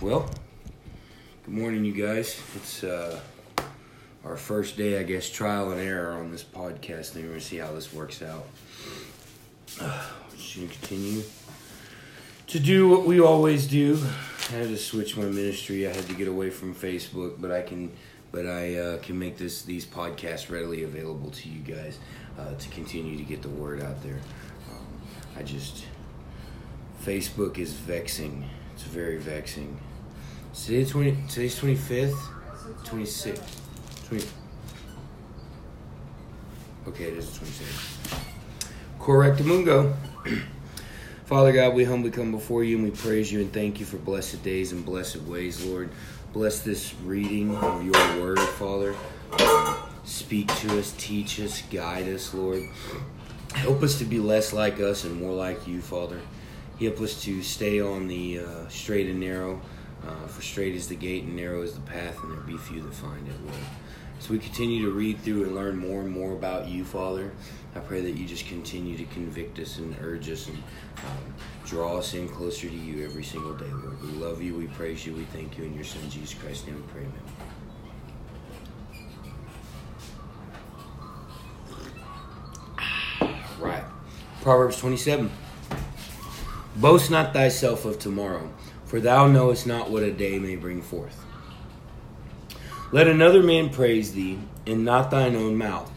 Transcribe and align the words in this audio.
Well, 0.00 0.30
good 1.44 1.52
morning, 1.52 1.84
you 1.84 1.92
guys. 1.92 2.40
It's 2.56 2.82
uh, 2.84 3.20
our 4.24 4.38
first 4.38 4.78
day, 4.78 4.98
I 4.98 5.02
guess, 5.02 5.28
trial 5.28 5.72
and 5.72 5.78
error 5.78 6.12
on 6.12 6.32
this 6.32 6.42
podcast. 6.42 7.14
We're 7.14 7.28
gonna 7.28 7.38
see 7.38 7.58
how 7.58 7.72
this 7.72 7.92
works 7.92 8.22
out. 8.22 8.46
Uh, 9.80 10.02
just 10.36 10.56
gonna 10.56 10.68
continue 10.68 11.22
to 12.48 12.58
do 12.58 12.88
what 12.88 13.06
we 13.06 13.20
always 13.20 13.66
do. 13.66 14.02
I 14.48 14.54
had 14.54 14.68
to 14.68 14.76
switch 14.76 15.16
my 15.16 15.24
ministry. 15.24 15.86
I 15.86 15.92
had 15.92 16.06
to 16.08 16.14
get 16.14 16.26
away 16.26 16.50
from 16.50 16.74
Facebook, 16.74 17.34
but 17.38 17.52
I 17.52 17.62
can, 17.62 17.92
but 18.32 18.46
I 18.46 18.76
uh, 18.76 18.98
can 18.98 19.18
make 19.18 19.36
this 19.36 19.62
these 19.62 19.86
podcasts 19.86 20.50
readily 20.50 20.82
available 20.82 21.30
to 21.30 21.48
you 21.48 21.60
guys 21.60 21.98
uh, 22.38 22.54
to 22.54 22.68
continue 22.70 23.16
to 23.16 23.22
get 23.22 23.42
the 23.42 23.48
word 23.48 23.80
out 23.80 24.02
there. 24.02 24.18
Um, 24.70 24.86
I 25.36 25.42
just 25.42 25.84
Facebook 27.04 27.58
is 27.58 27.74
vexing. 27.74 28.48
It's 28.74 28.82
very 28.82 29.18
vexing. 29.18 29.78
Today 30.52 30.84
twenty. 30.84 31.16
Today's 31.28 31.56
twenty 31.56 31.76
fifth, 31.76 32.28
twenty 32.84 33.06
sixth, 33.06 33.62
twenty. 34.08 34.24
Okay, 36.88 37.04
it 37.04 37.18
is 37.18 37.32
twenty 37.36 37.52
sixth. 37.52 38.24
Correctamungo. 38.98 39.94
Father 41.26 41.52
God, 41.52 41.74
we 41.74 41.84
humbly 41.84 42.10
come 42.10 42.32
before 42.32 42.64
you 42.64 42.76
and 42.76 42.84
we 42.84 42.90
praise 42.90 43.30
you 43.30 43.40
and 43.40 43.52
thank 43.52 43.78
you 43.78 43.86
for 43.86 43.98
blessed 43.98 44.42
days 44.42 44.72
and 44.72 44.84
blessed 44.84 45.22
ways, 45.22 45.64
Lord. 45.64 45.88
Bless 46.32 46.62
this 46.62 46.94
reading 47.04 47.56
of 47.56 47.84
your 47.84 48.20
word, 48.20 48.40
Father. 48.40 48.96
Speak 50.04 50.48
to 50.56 50.80
us, 50.80 50.92
teach 50.98 51.38
us, 51.38 51.62
guide 51.62 52.08
us, 52.08 52.34
Lord. 52.34 52.64
Help 53.54 53.84
us 53.84 54.00
to 54.00 54.04
be 54.04 54.18
less 54.18 54.52
like 54.52 54.80
us 54.80 55.04
and 55.04 55.14
more 55.20 55.32
like 55.32 55.68
you, 55.68 55.80
Father. 55.80 56.20
Help 56.80 57.00
us 57.00 57.22
to 57.22 57.40
stay 57.40 57.80
on 57.80 58.08
the 58.08 58.40
uh, 58.40 58.68
straight 58.68 59.06
and 59.06 59.20
narrow. 59.20 59.60
Uh, 60.06 60.26
for 60.26 60.42
straight 60.42 60.74
is 60.74 60.88
the 60.88 60.94
gate 60.94 61.24
and 61.24 61.36
narrow 61.36 61.62
is 61.62 61.74
the 61.74 61.80
path, 61.82 62.22
and 62.22 62.32
there 62.32 62.40
be 62.40 62.56
few 62.56 62.80
that 62.80 62.94
find 62.94 63.26
it, 63.28 63.44
Lord. 63.44 63.58
So 64.20 64.32
we 64.32 64.38
continue 64.38 64.84
to 64.84 64.90
read 64.90 65.18
through 65.20 65.44
and 65.44 65.54
learn 65.54 65.78
more 65.78 66.00
and 66.00 66.10
more 66.10 66.32
about 66.32 66.68
you, 66.68 66.84
Father. 66.84 67.32
I 67.74 67.78
pray 67.78 68.00
that 68.02 68.12
you 68.12 68.26
just 68.26 68.46
continue 68.46 68.96
to 68.98 69.04
convict 69.06 69.58
us 69.58 69.78
and 69.78 69.96
urge 70.02 70.28
us 70.28 70.48
and 70.48 70.58
um, 70.58 71.34
draw 71.64 71.96
us 71.98 72.12
in 72.14 72.28
closer 72.28 72.68
to 72.68 72.76
you 72.76 73.04
every 73.04 73.24
single 73.24 73.54
day, 73.54 73.70
Lord. 73.70 74.02
We 74.02 74.08
love 74.08 74.42
you, 74.42 74.54
we 74.54 74.66
praise 74.66 75.06
you, 75.06 75.14
we 75.14 75.24
thank 75.24 75.56
you 75.56 75.64
in 75.64 75.74
your 75.74 75.84
Son, 75.84 76.02
Jesus 76.10 76.34
Christ's 76.34 76.66
name 76.66 76.76
we 76.76 76.82
pray, 76.92 77.02
amen. 77.02 77.14
Right. 83.58 83.84
Proverbs 84.42 84.78
27. 84.78 85.30
Boast 86.76 87.10
not 87.10 87.32
thyself 87.32 87.84
of 87.84 87.98
tomorrow, 87.98 88.50
for 88.90 88.98
thou 88.98 89.28
knowest 89.28 89.68
not 89.68 89.88
what 89.88 90.02
a 90.02 90.10
day 90.10 90.36
may 90.40 90.56
bring 90.56 90.82
forth. 90.82 91.24
Let 92.90 93.06
another 93.06 93.40
man 93.40 93.70
praise 93.70 94.14
thee, 94.14 94.36
and 94.66 94.84
not 94.84 95.12
thine 95.12 95.36
own 95.36 95.56
mouth, 95.56 95.92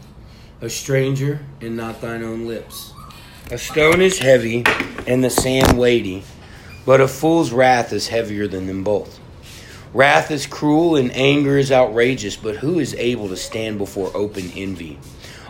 a 0.60 0.70
stranger, 0.70 1.44
and 1.60 1.76
not 1.76 2.00
thine 2.00 2.22
own 2.22 2.46
lips. 2.46 2.92
A 3.50 3.58
stone 3.58 4.00
is 4.00 4.20
heavy, 4.20 4.62
and 5.08 5.24
the 5.24 5.28
sand 5.28 5.76
weighty, 5.76 6.22
but 6.86 7.00
a 7.00 7.08
fool's 7.08 7.50
wrath 7.50 7.92
is 7.92 8.06
heavier 8.06 8.46
than 8.46 8.68
them 8.68 8.84
both. 8.84 9.18
Wrath 9.92 10.30
is 10.30 10.46
cruel, 10.46 10.94
and 10.94 11.10
anger 11.16 11.58
is 11.58 11.72
outrageous, 11.72 12.36
but 12.36 12.58
who 12.58 12.78
is 12.78 12.94
able 12.94 13.28
to 13.28 13.36
stand 13.36 13.76
before 13.76 14.16
open 14.16 14.52
envy? 14.54 15.00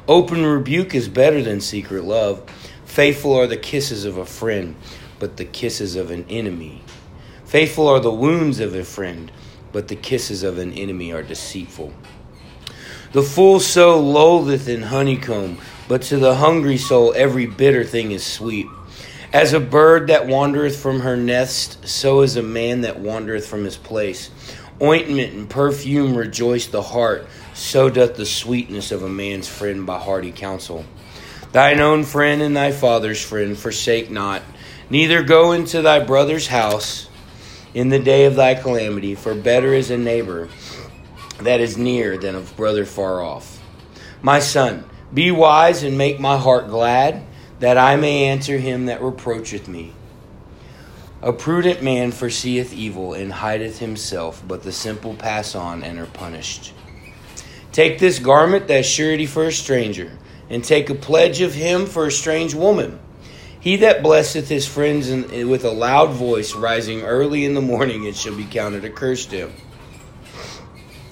Open 0.09 0.47
rebuke 0.47 0.95
is 0.95 1.11
better 1.11 1.43
than 1.43 1.61
secret 1.61 2.05
love. 2.05 2.49
Faithful 2.87 3.35
are 3.35 3.47
the 3.47 3.59
kisses 3.59 4.07
of 4.07 4.17
a 4.17 4.25
friend, 4.25 4.77
but 5.19 5.37
the 5.37 5.45
kisses 5.45 5.95
of 5.95 6.11
an 6.11 6.25
enemy. 6.31 6.81
Faithful 7.55 7.87
are 7.87 8.01
the 8.01 8.11
wounds 8.11 8.59
of 8.59 8.75
a 8.75 8.83
friend, 8.83 9.31
but 9.71 9.87
the 9.87 9.95
kisses 9.95 10.43
of 10.43 10.59
an 10.59 10.73
enemy 10.73 11.13
are 11.13 11.23
deceitful. 11.23 11.93
The 13.13 13.23
full 13.23 13.61
soul 13.61 14.03
loatheth 14.03 14.67
in 14.67 14.83
honeycomb, 14.83 15.59
but 15.87 16.03
to 16.03 16.17
the 16.17 16.35
hungry 16.35 16.79
soul 16.79 17.15
every 17.15 17.47
bitter 17.47 17.85
thing 17.85 18.11
is 18.11 18.27
sweet. 18.27 18.67
As 19.33 19.53
a 19.53 19.61
bird 19.61 20.09
that 20.09 20.27
wandereth 20.27 20.75
from 20.75 20.99
her 20.99 21.17
nest, 21.17 21.87
so 21.87 22.23
is 22.23 22.35
a 22.35 22.43
man 22.43 22.81
that 22.81 22.99
wandereth 22.99 23.47
from 23.47 23.65
his 23.65 23.77
place. 23.77 24.33
Ointment 24.83 25.35
and 25.35 25.49
perfume 25.49 26.17
rejoice 26.17 26.67
the 26.67 26.83
heart, 26.83 27.25
so 27.55 27.89
doth 27.89 28.17
the 28.17 28.27
sweetness 28.27 28.91
of 28.91 29.05
a 29.05 29.09
man's 29.09 29.47
friend 29.47 29.87
by 29.87 30.01
hearty 30.01 30.33
counsel. 30.33 30.85
Thine 31.53 31.79
own 31.79 32.03
friend 32.03 32.43
and 32.43 32.57
thy 32.57 32.73
father's 32.73 33.25
friend 33.25 33.57
forsake 33.57 34.11
not, 34.11 34.43
neither 34.91 35.23
go 35.23 35.53
into 35.53 35.83
thy 35.83 36.01
brother's 36.01 36.49
house 36.49 37.09
in 37.75 37.89
the 37.89 37.99
day 37.99 38.25
of 38.25 38.37
thy 38.37 38.55
calamity, 38.55 39.15
for 39.15 39.35
better 39.35 39.75
is 39.75 39.91
a 39.91 39.99
neighbor 39.99 40.49
that 41.41 41.61
is 41.61 41.77
near 41.77 42.17
than 42.17 42.37
a 42.37 42.41
brother 42.41 42.87
far 42.87 43.21
off. 43.21 43.61
My 44.23 44.39
son, 44.39 44.85
be 45.13 45.31
wise 45.31 45.83
and 45.83 45.99
make 45.99 46.19
my 46.21 46.39
heart 46.39 46.69
glad, 46.69 47.27
that 47.59 47.77
I 47.77 47.97
may 47.97 48.25
answer 48.25 48.59
him 48.59 48.87
that 48.87 49.03
reproacheth 49.03 49.69
me. 49.69 49.93
A 51.21 51.33
prudent 51.33 51.83
man 51.83 52.13
foreseeth 52.13 52.73
evil 52.73 53.15
and 53.15 53.33
hideth 53.33 53.79
himself, 53.79 54.43
but 54.47 54.63
the 54.63 54.73
simple 54.73 55.15
pass 55.15 55.55
on 55.55 55.83
and 55.83 55.99
are 55.99 56.07
punished. 56.07 56.73
Take 57.73 57.99
this 57.99 58.19
garment 58.19 58.71
as 58.71 58.87
surety 58.87 59.27
for 59.27 59.45
a 59.45 59.53
stranger, 59.53 60.13
and 60.49 60.63
take 60.63 60.91
a 60.91 60.95
pledge 60.95 61.41
of 61.41 61.55
him 61.55 61.87
for 61.87 62.07
a 62.07 62.13
strange 62.13 62.55
woman. 62.55 63.01
He 63.65 63.77
that 63.77 64.03
blesseth 64.03 64.51
his 64.51 64.67
friends 64.67 65.09
in, 65.09 65.49
with 65.49 65.65
a 65.65 65.71
loud 65.71 66.11
voice, 66.11 66.55
rising 66.55 67.01
early 67.01 67.47
in 67.47 67.55
the 67.55 67.63
morning, 67.63 68.05
it 68.05 68.15
shall 68.15 68.37
be 68.37 68.45
counted 68.45 68.85
accursed 68.85 69.31
to 69.31 69.49
him. 69.49 69.53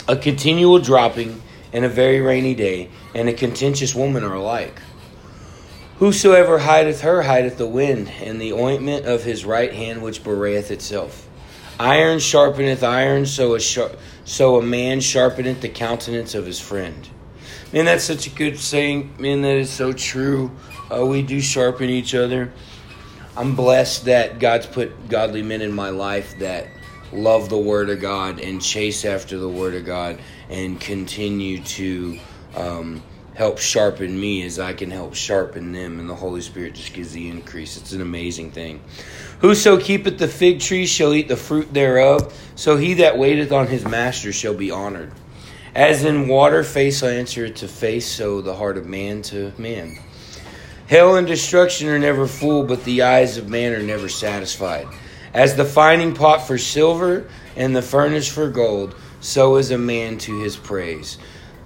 A 0.07 0.17
continual 0.17 0.79
dropping 0.79 1.41
and 1.73 1.83
a 1.83 1.89
very 1.89 2.21
rainy 2.21 2.55
day, 2.55 2.91
and 3.15 3.27
a 3.27 3.33
contentious 3.33 3.95
woman 3.95 4.23
are 4.23 4.35
alike. 4.35 4.83
Whosoever 5.97 6.59
hideth 6.59 7.01
her 7.01 7.23
hideth 7.23 7.57
the 7.57 7.67
wind, 7.67 8.13
and 8.21 8.39
the 8.39 8.53
ointment 8.53 9.07
of 9.07 9.25
his 9.25 9.47
right 9.47 9.73
hand 9.73 10.03
which 10.03 10.23
bewrayeth 10.23 10.71
itself. 10.71 11.27
Iron 11.81 12.19
sharpeneth 12.19 12.83
iron, 12.83 13.25
so 13.25 13.55
a 13.55 13.61
so 13.61 14.59
a 14.59 14.63
man 14.63 15.01
sharpeneth 15.01 15.63
the 15.63 15.71
countenance 15.71 16.35
of 16.35 16.45
his 16.45 16.61
friend. 16.61 17.09
Man, 17.73 17.87
that's 17.87 18.05
such 18.05 18.27
a 18.27 18.31
good 18.31 18.59
saying. 18.59 19.15
Man, 19.19 19.43
that 19.43 19.57
is 19.57 19.71
so 19.71 19.93
true. 19.93 20.51
Uh, 20.91 21.07
we 21.07 21.23
do 21.23 21.41
sharpen 21.41 21.89
each 21.89 22.15
other. 22.15 22.53
I'm 23.37 23.57
blessed 23.57 24.05
that 24.07 24.39
God's 24.39 24.67
put 24.67 25.09
godly 25.09 25.43
men 25.43 25.63
in 25.63 25.73
my 25.73 25.89
life 25.89 26.39
that 26.39 26.67
love 27.13 27.49
the 27.49 27.59
Word 27.59 27.89
of 27.91 28.01
God 28.01 28.41
and 28.41 28.61
chase 28.61 29.05
after 29.05 29.39
the 29.39 29.49
Word 29.49 29.75
of 29.75 29.87
God 29.87 30.19
and 30.51 30.79
continue 30.81 31.63
to 31.63 32.19
um, 32.55 33.03
help 33.35 33.59
sharpen 33.59 34.19
me 34.19 34.43
as 34.45 34.59
I 34.59 34.75
can 34.75 34.91
help 34.91 35.15
sharpen 35.15 35.73
them, 35.73 35.99
and 35.99 36.09
the 36.09 36.15
Holy 36.15 36.41
Spirit 36.41 36.75
just 36.75 36.93
gives 36.93 37.13
the 37.13 37.29
increase. 37.29 37.77
It's 37.77 37.93
an 37.93 38.03
amazing 38.03 38.51
thing. 38.51 38.83
Whoso 39.41 39.79
keepeth 39.79 40.19
the 40.19 40.29
fig 40.29 40.61
tree 40.61 40.87
shall 40.87 41.15
eat 41.15 41.29
the 41.29 41.37
fruit 41.37 41.73
thereof, 41.73 42.33
so 42.55 42.77
he 42.77 42.95
that 42.95 43.17
waiteth 43.17 43.53
on 43.53 43.67
his 43.67 43.85
master 43.85 44.33
shall 44.33 44.55
be 44.55 44.71
honored. 44.71 45.11
As 45.75 46.05
in 46.05 46.29
water 46.29 46.63
face 46.65 47.03
answereth 47.03 47.55
to 47.57 47.69
face, 47.69 48.07
so 48.07 48.43
the 48.43 48.55
heart 48.55 48.77
of 48.77 48.87
man 48.87 49.23
to 49.23 49.53
man. 49.57 49.99
Hell 50.87 51.17
and 51.17 51.27
destruction 51.27 51.89
are 51.89 51.99
never 51.99 52.27
full, 52.27 52.65
but 52.65 52.85
the 52.85 53.01
eyes 53.03 53.39
of 53.39 53.49
man 53.49 53.73
are 53.73 53.83
never 53.83 54.11
satisfied. 54.11 54.87
As 55.33 55.57
the 55.57 55.65
fining 55.65 56.15
pot 56.15 56.47
for 56.47 56.59
silver 56.59 57.27
and 57.57 57.75
the 57.75 57.81
furnace 57.81 58.29
for 58.29 58.51
gold, 58.51 58.95
so 59.21 59.57
is 59.57 59.71
a 59.71 59.79
man 59.79 60.19
to 60.19 60.43
his 60.43 60.57
praise. 60.57 61.17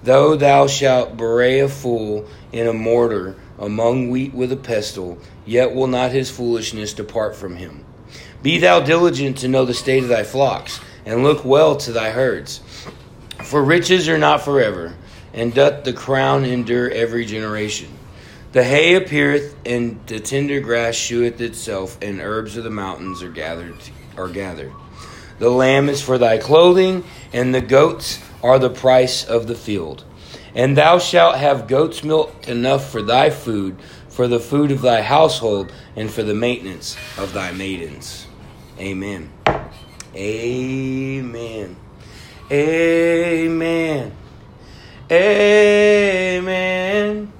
Though 0.03 0.37
thou 0.37 0.67
shalt 0.67 1.17
bury 1.17 1.59
a 1.59 1.67
fool 1.67 2.27
in 2.53 2.67
a 2.67 2.73
mortar 2.73 3.35
among 3.59 4.09
wheat 4.09 4.33
with 4.33 4.53
a 4.53 4.57
pestle, 4.57 5.17
yet 5.45 5.75
will 5.75 5.87
not 5.87 6.11
his 6.11 6.31
foolishness 6.31 6.93
depart 6.93 7.35
from 7.35 7.57
him. 7.57 7.83
Be 8.41 8.59
thou 8.59 8.79
diligent 8.79 9.39
to 9.39 9.49
know 9.49 9.65
the 9.65 9.73
state 9.73 10.03
of 10.03 10.09
thy 10.09 10.23
flocks, 10.23 10.79
and 11.05 11.23
look 11.23 11.43
well 11.43 11.75
to 11.77 11.91
thy 11.91 12.11
herds. 12.11 12.61
For 13.47 13.63
riches 13.63 14.09
are 14.09 14.17
not 14.17 14.41
forever, 14.41 14.93
and 15.33 15.53
doth 15.53 15.85
the 15.85 15.93
crown 15.93 16.43
endure 16.43 16.91
every 16.91 17.23
generation. 17.23 17.87
The 18.51 18.61
hay 18.61 18.95
appeareth, 18.95 19.55
and 19.65 20.05
the 20.05 20.19
tender 20.19 20.59
grass 20.59 20.95
sheweth 20.95 21.39
itself, 21.39 21.97
and 22.01 22.19
herbs 22.19 22.57
of 22.57 22.65
the 22.65 22.69
mountains 22.69 23.23
are 23.23 23.31
gathered. 23.31 23.77
Are 24.17 24.27
gathered. 24.27 24.73
The 25.39 25.49
lamb 25.49 25.87
is 25.87 26.01
for 26.01 26.17
thy 26.17 26.39
clothing, 26.39 27.05
and 27.31 27.55
the 27.55 27.61
goats 27.61 28.19
are 28.43 28.59
the 28.59 28.69
price 28.69 29.23
of 29.23 29.47
the 29.47 29.55
field. 29.55 30.03
And 30.53 30.75
thou 30.75 30.99
shalt 30.99 31.37
have 31.37 31.69
goat's 31.69 32.03
milk 32.03 32.49
enough 32.49 32.91
for 32.91 33.01
thy 33.01 33.29
food, 33.29 33.77
for 34.09 34.27
the 34.27 34.41
food 34.41 34.73
of 34.73 34.81
thy 34.81 35.01
household, 35.01 35.71
and 35.95 36.11
for 36.11 36.21
the 36.21 36.35
maintenance 36.35 36.97
of 37.17 37.31
thy 37.31 37.53
maidens. 37.53 38.27
Amen. 38.77 39.31
Amen. 40.13 41.77
Amen. 42.49 44.13
Amen. 45.11 47.33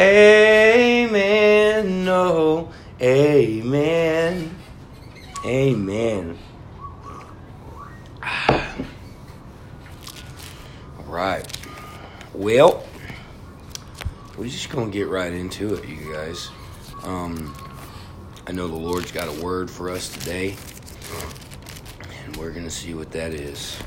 Amen. 0.00 2.04
No. 2.04 2.70
Amen. 3.02 4.56
Amen. 5.44 6.38
All 8.48 8.64
right. 11.06 11.46
Well, 12.32 12.86
we're 14.38 14.48
just 14.48 14.70
going 14.70 14.90
to 14.90 14.92
get 14.92 15.08
right 15.08 15.32
into 15.32 15.74
it, 15.74 15.86
you 15.86 16.14
guys. 16.14 16.48
Um, 17.02 17.54
I 18.46 18.52
know 18.52 18.66
the 18.66 18.76
Lord's 18.76 19.12
got 19.12 19.28
a 19.28 19.42
word 19.42 19.70
for 19.70 19.90
us 19.90 20.08
today, 20.08 20.56
and 22.24 22.34
we're 22.36 22.52
going 22.52 22.64
to 22.64 22.70
see 22.70 22.94
what 22.94 23.12
that 23.12 23.34
is. 23.34 23.78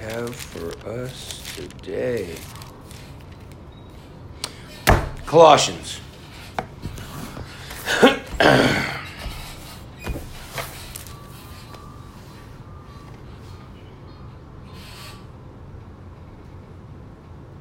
Have 0.00 0.34
for 0.34 0.70
us 0.88 1.42
today? 1.54 2.34
Colossians. 5.26 6.00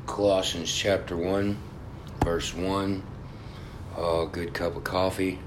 Colossians 0.06 0.74
chapter 0.74 1.18
1, 1.18 1.58
verse 2.24 2.54
1. 2.54 3.04
Oh, 3.98 4.28
good 4.28 4.54
cup 4.54 4.78
of 4.78 4.86
coffee. 4.86 5.40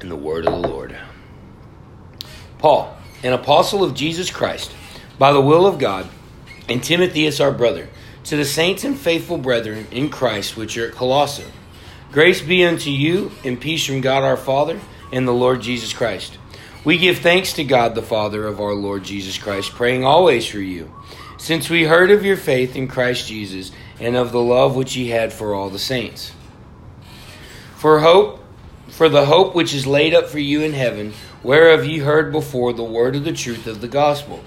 And 0.00 0.10
the 0.10 0.16
word 0.16 0.46
of 0.46 0.60
the 0.60 0.68
Lord. 0.68 0.96
Paul 2.58 2.96
an 3.22 3.32
apostle 3.32 3.84
of 3.84 3.94
Jesus 3.94 4.30
Christ, 4.30 4.74
by 5.18 5.32
the 5.32 5.40
will 5.40 5.66
of 5.66 5.78
God, 5.78 6.08
and 6.68 6.82
Timotheus 6.82 7.40
our 7.40 7.52
brother, 7.52 7.88
to 8.24 8.36
the 8.36 8.44
saints 8.44 8.84
and 8.84 8.98
faithful 8.98 9.38
brethren 9.38 9.86
in 9.90 10.08
Christ 10.08 10.56
which 10.56 10.76
are 10.78 10.88
at 10.88 10.94
Colossae. 10.94 11.44
Grace 12.12 12.42
be 12.42 12.64
unto 12.64 12.90
you, 12.90 13.32
and 13.44 13.60
peace 13.60 13.86
from 13.86 14.00
God 14.00 14.22
our 14.22 14.36
Father 14.36 14.80
and 15.12 15.26
the 15.26 15.32
Lord 15.32 15.62
Jesus 15.62 15.92
Christ. 15.92 16.38
We 16.84 16.98
give 16.98 17.18
thanks 17.18 17.52
to 17.54 17.64
God 17.64 17.94
the 17.94 18.02
Father 18.02 18.46
of 18.46 18.60
our 18.60 18.74
Lord 18.74 19.04
Jesus 19.04 19.38
Christ, 19.38 19.70
praying 19.70 20.04
always 20.04 20.46
for 20.46 20.58
you, 20.58 20.92
since 21.38 21.70
we 21.70 21.84
heard 21.84 22.10
of 22.10 22.24
your 22.24 22.36
faith 22.36 22.74
in 22.74 22.88
Christ 22.88 23.28
Jesus 23.28 23.70
and 24.00 24.16
of 24.16 24.32
the 24.32 24.42
love 24.42 24.74
which 24.74 24.96
ye 24.96 25.08
had 25.08 25.32
for 25.32 25.54
all 25.54 25.70
the 25.70 25.78
saints. 25.78 26.32
For 27.76 28.00
hope, 28.00 28.44
for 28.88 29.08
the 29.08 29.26
hope 29.26 29.54
which 29.54 29.72
is 29.72 29.86
laid 29.86 30.12
up 30.12 30.26
for 30.26 30.38
you 30.38 30.62
in 30.62 30.72
heaven, 30.72 31.12
whereof 31.42 31.84
ye 31.84 31.98
heard 31.98 32.32
before 32.32 32.72
the 32.72 32.84
word 32.84 33.16
of 33.16 33.24
the 33.24 33.32
truth 33.32 33.66
of 33.66 33.80
the 33.80 33.88
gospel, 33.88 34.42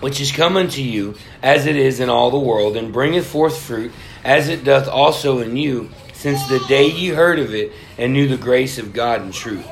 which 0.00 0.20
is 0.20 0.32
come 0.32 0.56
unto 0.56 0.80
you, 0.80 1.14
as 1.42 1.66
it 1.66 1.76
is 1.76 2.00
in 2.00 2.08
all 2.08 2.30
the 2.30 2.38
world, 2.38 2.76
and 2.76 2.92
bringeth 2.92 3.26
forth 3.26 3.58
fruit, 3.58 3.92
as 4.24 4.48
it 4.48 4.64
doth 4.64 4.88
also 4.88 5.40
in 5.40 5.56
you, 5.56 5.90
since 6.12 6.46
the 6.48 6.62
day 6.68 6.90
ye 6.90 7.08
heard 7.08 7.38
of 7.38 7.54
it, 7.54 7.72
and 7.98 8.12
knew 8.12 8.28
the 8.28 8.36
grace 8.36 8.78
of 8.78 8.92
God 8.92 9.22
in 9.22 9.32
truth. 9.32 9.66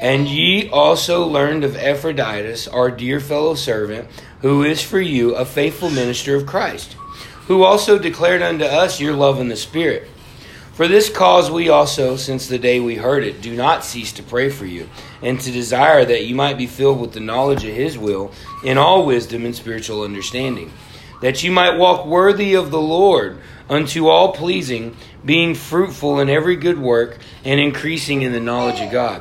And 0.00 0.26
ye 0.26 0.68
also 0.68 1.26
learned 1.26 1.62
of 1.62 1.76
Epaphroditus, 1.76 2.66
our 2.66 2.90
dear 2.90 3.20
fellow 3.20 3.54
servant, 3.54 4.08
who 4.40 4.64
is 4.64 4.82
for 4.82 5.00
you 5.00 5.36
a 5.36 5.44
faithful 5.44 5.90
minister 5.90 6.34
of 6.34 6.46
Christ, 6.46 6.94
who 7.46 7.62
also 7.62 7.98
declared 7.98 8.42
unto 8.42 8.64
us 8.64 9.00
your 9.00 9.14
love 9.14 9.40
in 9.40 9.48
the 9.48 9.56
Spirit. 9.56 10.08
For 10.72 10.88
this 10.88 11.10
cause 11.10 11.50
we 11.50 11.68
also, 11.68 12.16
since 12.16 12.46
the 12.46 12.58
day 12.58 12.80
we 12.80 12.94
heard 12.94 13.24
it, 13.24 13.42
do 13.42 13.54
not 13.54 13.84
cease 13.84 14.10
to 14.12 14.22
pray 14.22 14.48
for 14.48 14.64
you, 14.64 14.88
and 15.20 15.38
to 15.38 15.52
desire 15.52 16.02
that 16.02 16.24
you 16.24 16.34
might 16.34 16.56
be 16.56 16.66
filled 16.66 16.98
with 16.98 17.12
the 17.12 17.20
knowledge 17.20 17.62
of 17.64 17.74
his 17.74 17.98
will, 17.98 18.32
in 18.64 18.78
all 18.78 19.04
wisdom 19.04 19.44
and 19.44 19.54
spiritual 19.54 20.02
understanding, 20.02 20.72
that 21.20 21.42
you 21.42 21.52
might 21.52 21.76
walk 21.76 22.06
worthy 22.06 22.54
of 22.54 22.70
the 22.70 22.80
Lord, 22.80 23.38
unto 23.68 24.08
all 24.08 24.32
pleasing, 24.32 24.96
being 25.22 25.54
fruitful 25.54 26.20
in 26.20 26.30
every 26.30 26.56
good 26.56 26.78
work, 26.78 27.18
and 27.44 27.60
increasing 27.60 28.22
in 28.22 28.32
the 28.32 28.40
knowledge 28.40 28.80
of 28.80 28.90
God, 28.90 29.20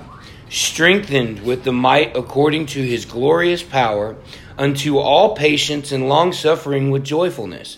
strengthened 0.49 1.43
with 1.43 1.65
the 1.65 1.73
might 1.73 2.15
according 2.15 2.67
to 2.67 2.81
his 2.81 3.03
glorious 3.03 3.61
power, 3.61 4.15
unto 4.57 4.97
all 4.97 5.35
patience 5.35 5.91
and 5.91 6.07
long 6.07 6.31
suffering 6.31 6.91
with 6.91 7.03
joyfulness 7.03 7.77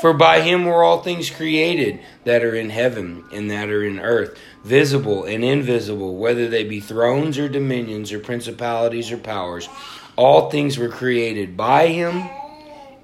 For 0.00 0.12
by 0.12 0.40
him 0.40 0.64
were 0.64 0.82
all 0.82 1.02
things 1.02 1.30
created 1.30 2.00
that 2.24 2.42
are 2.42 2.54
in 2.54 2.70
heaven 2.70 3.24
and 3.32 3.50
that 3.50 3.68
are 3.68 3.84
in 3.84 4.00
earth, 4.00 4.38
visible 4.64 5.24
and 5.24 5.44
invisible, 5.44 6.16
whether 6.16 6.48
they 6.48 6.64
be 6.64 6.80
thrones 6.80 7.38
or 7.38 7.48
dominions 7.48 8.12
or 8.12 8.18
principalities 8.18 9.10
or 9.10 9.18
powers. 9.18 9.68
All 10.16 10.50
things 10.50 10.78
were 10.78 10.88
created 10.88 11.56
by 11.56 11.88
him 11.88 12.28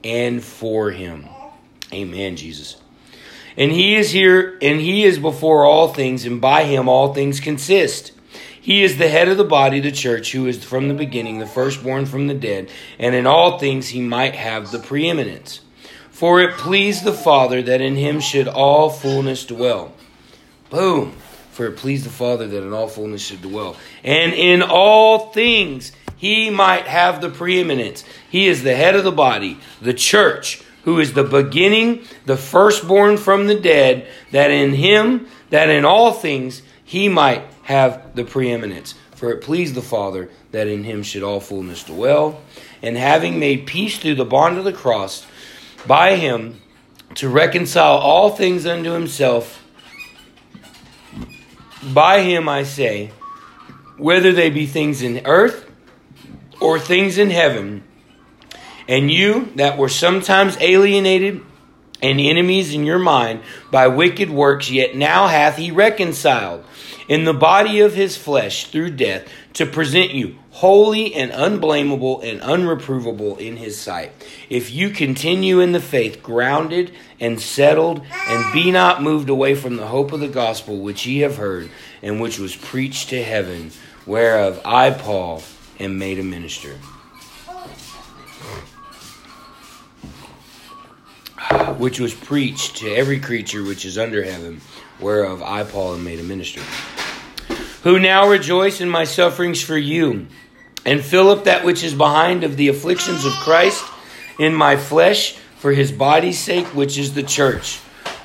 and 0.02 0.43
for 0.43 0.90
him. 0.90 1.26
Amen, 1.93 2.37
Jesus. 2.37 2.76
And 3.56 3.72
he 3.72 3.96
is 3.96 4.10
here, 4.10 4.58
and 4.60 4.81
he 4.81 5.04
is 5.04 5.19
before 5.19 5.64
all 5.64 5.88
things, 5.88 6.26
and 6.26 6.40
by 6.40 6.64
him 6.64 6.88
all 6.88 7.14
things 7.14 7.40
consist. 7.40 8.12
He 8.60 8.82
is 8.82 8.98
the 8.98 9.08
head 9.08 9.28
of 9.28 9.37
the 9.37 9.44
body, 9.44 9.81
the 9.81 9.93
church, 9.93 10.32
who 10.32 10.46
is 10.46 10.62
from 10.62 10.88
the 10.88 10.94
beginning, 10.94 11.38
the 11.38 11.46
firstborn 11.46 12.06
from 12.06 12.26
the 12.26 12.34
dead, 12.34 12.69
and 12.98 13.14
in 13.14 13.26
all 13.26 13.58
things 13.58 13.88
he 13.88 14.00
might 14.00 14.34
have 14.34 14.72
the 14.72 14.78
preeminence. 14.78 15.60
For 16.16 16.40
it 16.40 16.56
pleased 16.56 17.04
the 17.04 17.12
Father 17.12 17.60
that 17.60 17.82
in 17.82 17.94
him 17.94 18.20
should 18.20 18.48
all 18.48 18.88
fullness 18.88 19.44
dwell. 19.44 19.92
Boom. 20.70 21.12
For 21.50 21.66
it 21.66 21.76
pleased 21.76 22.06
the 22.06 22.10
Father 22.10 22.48
that 22.48 22.62
in 22.62 22.72
all 22.72 22.88
fullness 22.88 23.20
should 23.20 23.42
dwell. 23.42 23.76
And 24.02 24.32
in 24.32 24.62
all 24.62 25.30
things 25.32 25.92
he 26.16 26.48
might 26.48 26.86
have 26.86 27.20
the 27.20 27.28
preeminence. 27.28 28.02
He 28.30 28.46
is 28.46 28.62
the 28.62 28.74
head 28.74 28.96
of 28.96 29.04
the 29.04 29.12
body, 29.12 29.58
the 29.82 29.92
church, 29.92 30.62
who 30.84 31.00
is 31.00 31.12
the 31.12 31.22
beginning, 31.22 32.05
the 32.24 32.38
firstborn 32.38 33.19
from 33.19 33.46
the 33.46 33.60
dead, 33.60 34.08
that 34.31 34.50
in 34.50 34.72
him, 34.72 35.29
that 35.50 35.69
in 35.69 35.84
all 35.84 36.12
things 36.12 36.62
he 36.82 37.10
might 37.10 37.43
have 37.64 38.17
the 38.17 38.24
preeminence. 38.24 38.94
For 39.14 39.32
it 39.32 39.43
pleased 39.43 39.74
the 39.74 39.82
Father 39.82 40.31
that 40.52 40.67
in 40.67 40.84
him 40.84 41.02
should 41.02 41.22
all 41.22 41.41
fullness 41.41 41.84
dwell. 41.84 42.41
And 42.81 42.96
having 42.96 43.38
made 43.38 43.67
peace 43.67 43.98
through 43.98 44.14
the 44.14 44.24
bond 44.24 44.56
of 44.56 44.64
the 44.64 44.72
cross, 44.72 45.26
by 45.86 46.16
him 46.16 46.60
to 47.16 47.28
reconcile 47.28 47.96
all 47.96 48.31
things 48.31 48.66
unto 48.66 48.93
himself. 48.93 49.62
By 51.82 52.22
him, 52.22 52.48
I 52.48 52.64
say, 52.64 53.12
whether 53.96 54.32
they 54.32 54.50
be 54.50 54.66
things 54.66 55.02
in 55.02 55.26
earth 55.26 55.70
or 56.60 56.78
things 56.78 57.19
in 57.19 57.31
heaven. 57.31 57.84
And 58.88 59.10
you 59.10 59.52
that 59.56 59.78
were 59.78 59.88
sometimes 59.88 60.56
alienated 60.60 61.43
and 62.02 62.20
enemies 62.20 62.74
in 62.74 62.84
your 62.84 62.98
mind 62.98 63.40
by 63.70 63.88
wicked 63.88 64.31
works, 64.31 64.70
yet 64.70 64.94
now 64.94 65.26
hath 65.28 65.56
he 65.56 65.70
reconciled 65.70 66.64
in 67.08 67.24
the 67.24 67.34
body 67.34 67.81
of 67.81 67.94
his 67.94 68.16
flesh 68.16 68.66
through 68.66 68.90
death 68.90 69.26
to 69.56 69.65
present 69.65 70.13
you 70.13 70.36
holy 70.51 71.15
and 71.15 71.32
unblameable 71.32 72.20
and 72.20 72.43
unreprovable 72.43 73.39
in 73.39 73.56
his 73.56 73.81
sight. 73.81 74.13
If 74.51 74.70
you 74.70 74.91
continue 74.91 75.60
in 75.60 75.72
the 75.72 75.81
faith, 75.81 76.22
grounded 76.22 76.93
and 77.19 77.41
settled, 77.41 78.03
and 78.29 78.53
be 78.53 78.70
not 78.70 79.03
moved 79.03 79.31
away 79.31 79.55
from 79.55 79.77
the 79.77 79.86
hope 79.86 80.13
of 80.13 80.20
the 80.20 80.29
gospel 80.29 80.77
which 80.81 81.06
ye 81.06 81.20
have 81.20 81.39
heard, 81.39 81.70
and 82.03 82.20
which 82.20 82.39
was 82.39 82.55
preached 82.55 83.08
to 83.08 83.22
heaven, 83.22 83.70
whereof 84.05 84.60
I, 84.63 84.91
Paul, 84.91 85.43
am 85.81 85.98
made 85.98 86.19
a 86.19 86.22
minister. 86.22 86.75
Which 91.79 91.98
was 91.98 92.13
preached 92.13 92.77
to 92.77 92.94
every 92.94 93.20
creature 93.20 93.63
which 93.63 93.86
is 93.86 93.96
under 93.96 94.22
heaven, 94.22 94.60
whereof 95.01 95.43
I, 95.43 95.65
Paul, 95.65 95.94
am 95.94 96.05
made 96.05 96.20
a 96.20 96.25
minister 96.25 96.60
who 97.86 98.00
now 98.00 98.28
rejoice 98.28 98.81
in 98.81 98.88
my 98.88 99.05
sufferings 99.05 99.62
for 99.62 99.78
you, 99.78 100.26
and 100.84 101.05
fill 101.05 101.31
up 101.31 101.44
that 101.44 101.64
which 101.64 101.84
is 101.84 101.94
behind 101.94 102.43
of 102.43 102.56
the 102.56 102.66
afflictions 102.66 103.24
of 103.24 103.31
Christ 103.34 103.84
in 104.40 104.52
my 104.52 104.76
flesh 104.76 105.36
for 105.58 105.70
his 105.70 105.93
body's 105.93 106.36
sake, 106.36 106.66
which 106.74 106.98
is 106.98 107.14
the 107.14 107.22
church, 107.22 107.78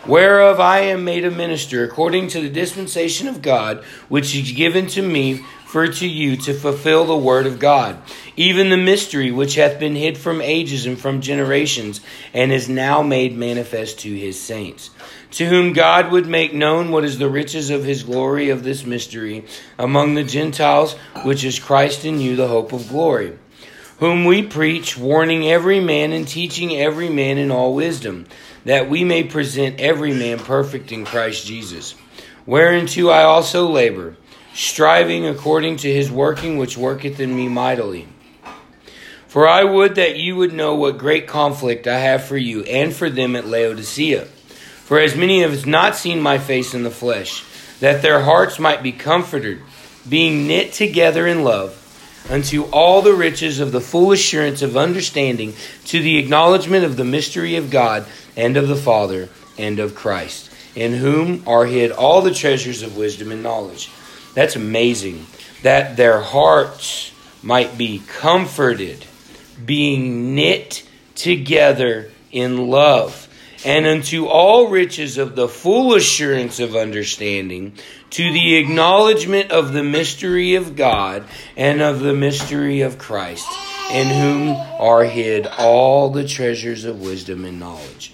whereof 0.07 0.59
I 0.59 0.79
am 0.79 1.05
made 1.05 1.25
a 1.25 1.29
minister 1.29 1.83
according 1.83 2.29
to 2.29 2.41
the 2.41 2.49
dispensation 2.49 3.27
of 3.27 3.43
God, 3.43 3.83
which 4.09 4.35
is 4.35 4.51
given 4.51 4.87
to 4.87 5.03
me 5.03 5.45
for 5.71 5.87
to 5.87 6.05
you 6.05 6.35
to 6.35 6.53
fulfill 6.53 7.05
the 7.05 7.15
word 7.15 7.47
of 7.47 7.57
God, 7.57 7.97
even 8.35 8.69
the 8.69 8.75
mystery 8.75 9.31
which 9.31 9.55
hath 9.55 9.79
been 9.79 9.95
hid 9.95 10.17
from 10.17 10.41
ages 10.41 10.85
and 10.85 10.99
from 10.99 11.21
generations, 11.21 12.01
and 12.33 12.51
is 12.51 12.67
now 12.67 13.01
made 13.01 13.37
manifest 13.37 13.99
to 13.99 14.13
his 14.13 14.37
saints, 14.37 14.89
to 15.31 15.45
whom 15.45 15.71
God 15.71 16.11
would 16.11 16.27
make 16.27 16.53
known 16.53 16.91
what 16.91 17.05
is 17.05 17.17
the 17.17 17.29
riches 17.29 17.69
of 17.69 17.85
his 17.85 18.03
glory 18.03 18.49
of 18.49 18.65
this 18.65 18.85
mystery 18.85 19.45
among 19.79 20.13
the 20.13 20.25
Gentiles, 20.25 20.95
which 21.23 21.45
is 21.45 21.57
Christ 21.57 22.03
in 22.03 22.19
you, 22.19 22.35
the 22.35 22.49
hope 22.49 22.73
of 22.73 22.89
glory. 22.89 23.39
Whom 23.99 24.25
we 24.25 24.43
preach, 24.43 24.97
warning 24.97 25.47
every 25.47 25.79
man 25.79 26.11
and 26.11 26.27
teaching 26.27 26.75
every 26.75 27.07
man 27.07 27.37
in 27.37 27.49
all 27.49 27.73
wisdom, 27.73 28.25
that 28.65 28.89
we 28.89 29.05
may 29.05 29.23
present 29.23 29.79
every 29.79 30.13
man 30.13 30.39
perfect 30.39 30.91
in 30.91 31.05
Christ 31.05 31.47
Jesus. 31.47 31.95
Whereunto 32.45 33.07
I 33.07 33.23
also 33.23 33.69
labor 33.69 34.17
striving 34.53 35.25
according 35.25 35.77
to 35.77 35.91
his 35.91 36.11
working 36.11 36.57
which 36.57 36.77
worketh 36.77 37.19
in 37.19 37.35
me 37.35 37.47
mightily. 37.47 38.07
For 39.27 39.47
I 39.47 39.63
would 39.63 39.95
that 39.95 40.17
you 40.17 40.35
would 40.35 40.51
know 40.51 40.75
what 40.75 40.97
great 40.97 41.25
conflict 41.25 41.87
I 41.87 41.99
have 41.99 42.25
for 42.25 42.35
you 42.35 42.63
and 42.63 42.93
for 42.93 43.09
them 43.09 43.35
at 43.35 43.47
Laodicea. 43.47 44.25
For 44.25 44.99
as 44.99 45.15
many 45.15 45.41
have 45.41 45.65
not 45.65 45.95
seen 45.95 46.19
my 46.19 46.37
face 46.37 46.73
in 46.73 46.83
the 46.83 46.91
flesh, 46.91 47.45
that 47.79 48.01
their 48.01 48.19
hearts 48.23 48.59
might 48.59 48.83
be 48.83 48.91
comforted, 48.91 49.61
being 50.07 50.47
knit 50.47 50.73
together 50.73 51.25
in 51.25 51.45
love, 51.45 51.77
unto 52.29 52.63
all 52.71 53.01
the 53.01 53.13
riches 53.13 53.61
of 53.61 53.71
the 53.71 53.79
full 53.79 54.11
assurance 54.11 54.61
of 54.61 54.75
understanding, 54.75 55.53
to 55.85 56.01
the 56.01 56.17
acknowledgement 56.17 56.83
of 56.83 56.97
the 56.97 57.05
mystery 57.05 57.55
of 57.55 57.71
God 57.71 58.05
and 58.35 58.57
of 58.57 58.67
the 58.67 58.75
Father 58.75 59.29
and 59.57 59.79
of 59.79 59.95
Christ, 59.95 60.51
in 60.75 60.91
whom 60.91 61.47
are 61.47 61.65
hid 61.65 61.91
all 61.91 62.21
the 62.21 62.33
treasures 62.33 62.81
of 62.81 62.97
wisdom 62.97 63.31
and 63.31 63.41
knowledge. 63.41 63.89
That's 64.33 64.55
amazing. 64.55 65.25
That 65.63 65.97
their 65.97 66.21
hearts 66.21 67.11
might 67.43 67.77
be 67.77 68.01
comforted, 68.07 69.05
being 69.63 70.35
knit 70.35 70.87
together 71.15 72.11
in 72.31 72.69
love, 72.69 73.27
and 73.65 73.85
unto 73.85 74.25
all 74.25 74.69
riches 74.69 75.17
of 75.17 75.35
the 75.35 75.47
full 75.47 75.93
assurance 75.93 76.59
of 76.59 76.75
understanding, 76.75 77.73
to 78.11 78.31
the 78.31 78.55
acknowledgement 78.55 79.51
of 79.51 79.73
the 79.73 79.83
mystery 79.83 80.55
of 80.55 80.75
God 80.75 81.23
and 81.55 81.81
of 81.81 81.99
the 81.99 82.13
mystery 82.13 82.81
of 82.81 82.97
Christ, 82.97 83.47
in 83.91 84.07
whom 84.07 84.49
are 84.79 85.03
hid 85.03 85.47
all 85.47 86.09
the 86.09 86.27
treasures 86.27 86.85
of 86.85 87.01
wisdom 87.01 87.45
and 87.45 87.59
knowledge. 87.59 88.13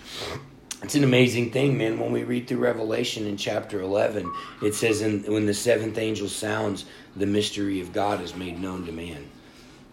It's 0.83 0.93
an 0.93 1.03
amazing 1.03 1.49
thing, 1.49 1.77
man. 1.77 1.99
When 1.99 2.11
we 2.11 2.23
read 2.23 2.47
through 2.47 2.59
Revelation 2.59 3.25
in 3.25 3.35
chapter 3.35 3.81
11, 3.81 4.31
it 4.61 4.75
says, 4.75 5.01
in, 5.01 5.23
when 5.23 5.47
the 5.47 5.53
seventh 5.53 5.97
angel 5.97 6.27
sounds, 6.27 6.85
the 7.15 7.25
mystery 7.25 7.81
of 7.81 7.93
God 7.93 8.21
is 8.21 8.35
made 8.35 8.61
known 8.61 8.85
to 8.85 8.91
man. 8.91 9.27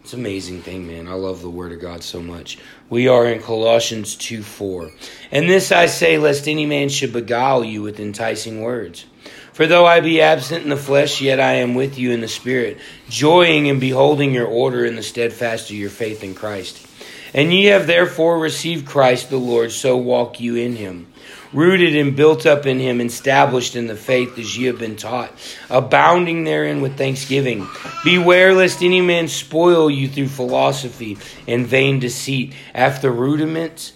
It's 0.03 0.13
an 0.13 0.21
amazing 0.21 0.61
thing, 0.61 0.87
man. 0.87 1.09
I 1.09 1.15
love 1.15 1.41
the 1.41 1.49
Word 1.49 1.73
of 1.73 1.81
God 1.81 2.03
so 2.03 2.21
much. 2.21 2.59
We 2.91 3.09
are 3.09 3.27
in 3.27 3.41
Colossians 3.41 4.15
2 4.17 4.43
4. 4.43 4.91
And 5.31 5.49
this 5.49 5.73
I 5.73 5.87
say, 5.87 6.19
lest 6.19 6.47
any 6.47 6.67
man 6.67 6.91
should 6.91 7.15
beguile 7.15 7.65
you 7.65 7.81
with 7.81 7.99
enticing 7.99 8.61
words. 8.61 9.07
For 9.55 9.67
though 9.67 9.87
I 9.87 10.01
be 10.01 10.21
absent 10.21 10.65
in 10.65 10.69
the 10.69 10.77
flesh, 10.77 11.23
yet 11.23 11.41
I 11.41 11.55
am 11.55 11.75
with 11.75 11.99
you 11.99 12.11
in 12.11 12.21
the 12.21 12.29
Spirit, 12.29 12.77
joying 13.09 13.67
in 13.67 13.79
beholding 13.79 14.35
your 14.35 14.47
order 14.47 14.85
in 14.85 14.97
the 14.97 15.03
steadfast 15.03 15.71
of 15.71 15.77
your 15.77 15.89
faith 15.89 16.23
in 16.23 16.35
Christ 16.35 16.87
and 17.35 17.53
ye 17.53 17.65
have 17.67 17.89
therefore 17.89 18.39
received 18.39 18.87
Christ 18.87 19.29
the 19.29 19.37
Lord, 19.37 19.73
so 19.73 19.97
walk 19.97 20.41
you 20.41 20.55
in 20.55 20.77
him. 20.77 21.09
Rooted 21.53 21.97
and 21.97 22.17
built 22.17 22.47
up 22.47 22.65
in 22.65 22.79
him, 22.79 23.01
established 23.01 23.77
in 23.77 23.87
the 23.89 23.97
faith 23.97 24.39
as 24.39 24.57
ye 24.57 24.67
have 24.67 24.79
been 24.79 24.97
taught, 24.97 25.33
abounding 25.69 26.45
therein 26.45 26.81
with 26.81 26.97
thanksgiving. 26.97 27.69
Beware 28.05 28.55
lest 28.55 28.83
any 28.83 29.01
man 29.01 29.29
spoil 29.29 29.91
you 29.91 30.09
through 30.09 30.29
philosophy 30.29 31.19
and 31.47 31.67
vain 31.67 31.99
deceit, 31.99 32.55
after 32.73 33.11
rudiments 33.11 33.93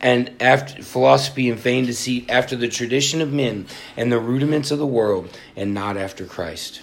and 0.00 0.30
after 0.40 0.82
philosophy 0.82 1.48
and 1.48 1.58
vain 1.58 1.86
deceit, 1.86 2.28
after 2.28 2.56
the 2.56 2.68
tradition 2.68 3.20
of 3.20 3.32
men 3.32 3.66
and 3.96 4.10
the 4.10 4.18
rudiments 4.18 4.70
of 4.70 4.78
the 4.78 4.86
world, 4.86 5.30
and 5.56 5.72
not 5.72 5.96
after 5.96 6.24
Christ. 6.26 6.82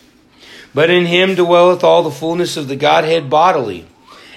But 0.74 0.89
in 0.89 1.06
him 1.06 1.36
dwelleth 1.36 1.84
all 1.84 2.04
the 2.04 2.12
fullness 2.12 2.56
of 2.56 2.68
the 2.68 2.75
Godhead 2.75 3.30
bodily 3.30 3.88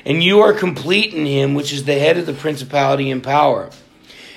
and 0.05 0.23
you 0.23 0.41
are 0.41 0.53
complete 0.53 1.15
in 1.15 1.27
him, 1.27 1.55
which 1.55 1.73
is 1.73 1.85
the 1.85 1.99
head 1.99 2.19
of 2.19 2.27
the 2.27 2.33
principality 2.33 3.11
and 3.11 3.23
power, 3.23 3.71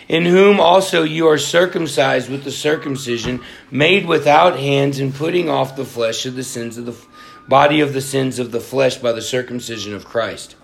in 0.07 0.25
whom 0.25 0.59
also 0.59 1.03
you 1.03 1.27
are 1.27 1.37
circumcised 1.37 2.29
with 2.29 2.43
the 2.43 2.51
circumcision 2.51 3.41
made 3.71 4.05
without 4.05 4.59
hands, 4.59 4.99
and 4.99 5.13
putting 5.13 5.49
off 5.49 5.75
the 5.75 5.85
flesh 5.85 6.25
of 6.25 6.35
the 6.35 6.43
sins 6.43 6.77
of 6.77 6.85
the 6.85 6.95
body 7.47 7.81
of 7.81 7.93
the 7.93 8.01
sins 8.01 8.39
of 8.39 8.51
the 8.51 8.59
flesh 8.59 8.97
by 8.97 9.11
the 9.11 9.21
circumcision 9.21 9.93
of 9.93 10.05
Christ 10.05 10.55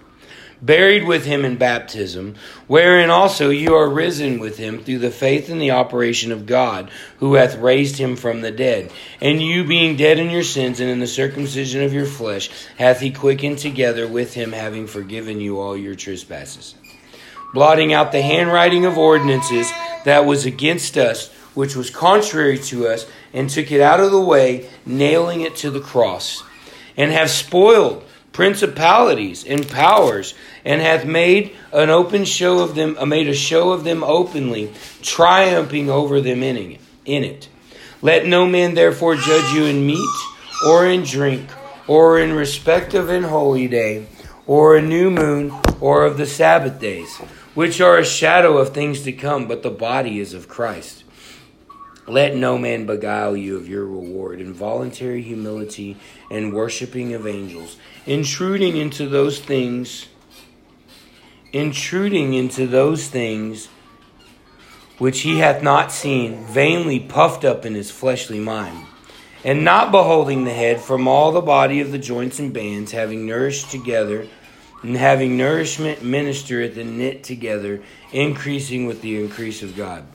buried 0.61 1.05
with 1.05 1.25
him 1.25 1.43
in 1.43 1.57
baptism, 1.57 2.35
wherein 2.67 3.09
also 3.09 3.49
you 3.49 3.73
are 3.75 3.89
risen 3.89 4.39
with 4.39 4.57
him 4.57 4.83
through 4.83 4.99
the 4.99 5.11
faith 5.11 5.49
in 5.49 5.59
the 5.59 5.71
operation 5.71 6.31
of 6.31 6.45
God, 6.45 6.89
who 7.17 7.33
hath 7.33 7.57
raised 7.57 7.97
him 7.97 8.15
from 8.15 8.41
the 8.41 8.51
dead. 8.51 8.91
And 9.19 9.41
you, 9.41 9.63
being 9.63 9.95
dead 9.95 10.19
in 10.19 10.29
your 10.29 10.43
sins 10.43 10.79
and 10.79 10.89
in 10.89 10.99
the 10.99 11.07
circumcision 11.07 11.83
of 11.83 11.93
your 11.93 12.05
flesh, 12.05 12.49
hath 12.77 12.99
he 12.99 13.11
quickened 13.11 13.57
together 13.57 14.07
with 14.07 14.33
him, 14.33 14.51
having 14.51 14.87
forgiven 14.87 15.41
you 15.41 15.59
all 15.59 15.75
your 15.75 15.95
trespasses, 15.95 16.75
blotting 17.53 17.91
out 17.93 18.11
the 18.11 18.21
handwriting 18.21 18.85
of 18.85 18.97
ordinances 18.97 19.71
that 20.05 20.25
was 20.25 20.45
against 20.45 20.97
us, 20.97 21.31
which 21.53 21.75
was 21.75 21.89
contrary 21.89 22.57
to 22.57 22.87
us, 22.87 23.07
and 23.33 23.49
took 23.49 23.71
it 23.71 23.81
out 23.81 23.99
of 23.99 24.11
the 24.11 24.21
way, 24.21 24.69
nailing 24.85 25.41
it 25.41 25.55
to 25.55 25.71
the 25.71 25.81
cross, 25.81 26.43
and 26.95 27.11
have 27.11 27.29
spoiled 27.29 28.05
principalities 28.33 29.45
and 29.45 29.67
powers 29.69 30.33
and 30.63 30.81
hath 30.81 31.05
made 31.05 31.55
an 31.73 31.89
open 31.89 32.25
show 32.25 32.59
of 32.59 32.75
them, 32.75 32.95
uh, 32.99 33.05
made 33.05 33.27
a 33.27 33.33
show 33.33 33.71
of 33.71 33.83
them 33.83 34.03
openly, 34.03 34.71
triumphing 35.01 35.89
over 35.89 36.21
them. 36.21 36.41
In 36.41 37.23
it. 37.23 37.49
Let 38.01 38.25
no 38.25 38.45
man 38.45 38.73
therefore 38.73 39.15
judge 39.15 39.53
you 39.53 39.65
in 39.65 39.85
meat 39.85 40.09
or 40.67 40.87
in 40.87 41.03
drink 41.03 41.49
or 41.87 42.19
in 42.19 42.33
respect 42.33 42.93
of 42.93 43.09
an 43.09 43.23
holy 43.23 43.67
day 43.67 44.07
or 44.47 44.75
a 44.75 44.81
new 44.81 45.09
moon 45.09 45.53
or 45.79 46.05
of 46.05 46.17
the 46.17 46.25
Sabbath 46.25 46.79
days, 46.79 47.17
which 47.53 47.81
are 47.81 47.97
a 47.97 48.05
shadow 48.05 48.57
of 48.57 48.73
things 48.73 49.03
to 49.03 49.11
come, 49.11 49.47
but 49.47 49.63
the 49.63 49.69
body 49.69 50.19
is 50.19 50.33
of 50.33 50.47
Christ. 50.47 51.00
Let 52.11 52.35
no 52.35 52.57
man 52.57 52.85
beguile 52.85 53.37
you 53.37 53.55
of 53.55 53.69
your 53.69 53.85
reward 53.85 54.41
in 54.41 54.53
voluntary 54.53 55.21
humility 55.21 55.97
and 56.29 56.53
worshiping 56.53 57.13
of 57.13 57.25
angels, 57.25 57.77
intruding 58.05 58.75
into 58.75 59.07
those 59.07 59.39
things 59.39 60.07
intruding 61.51 62.33
into 62.33 62.65
those 62.65 63.07
things 63.07 63.67
which 64.97 65.21
he 65.21 65.39
hath 65.39 65.63
not 65.63 65.91
seen, 65.91 66.45
vainly 66.45 66.99
puffed 66.99 67.43
up 67.43 67.65
in 67.65 67.73
his 67.73 67.89
fleshly 67.89 68.39
mind, 68.39 68.85
and 69.43 69.63
not 69.63 69.91
beholding 69.91 70.45
the 70.45 70.53
head 70.53 70.79
from 70.79 71.07
all 71.07 71.31
the 71.31 71.41
body 71.41 71.81
of 71.81 71.91
the 71.91 71.97
joints 71.97 72.39
and 72.39 72.53
bands, 72.53 72.91
having 72.91 73.25
nourished 73.25 73.71
together, 73.71 74.27
and 74.83 74.95
having 74.95 75.37
nourishment 75.37 75.99
ministereth 75.99 76.77
and 76.77 76.97
knit 76.97 77.23
together, 77.23 77.81
increasing 78.11 78.85
with 78.85 79.01
the 79.01 79.19
increase 79.19 79.63
of 79.63 79.75
God. 79.75 80.05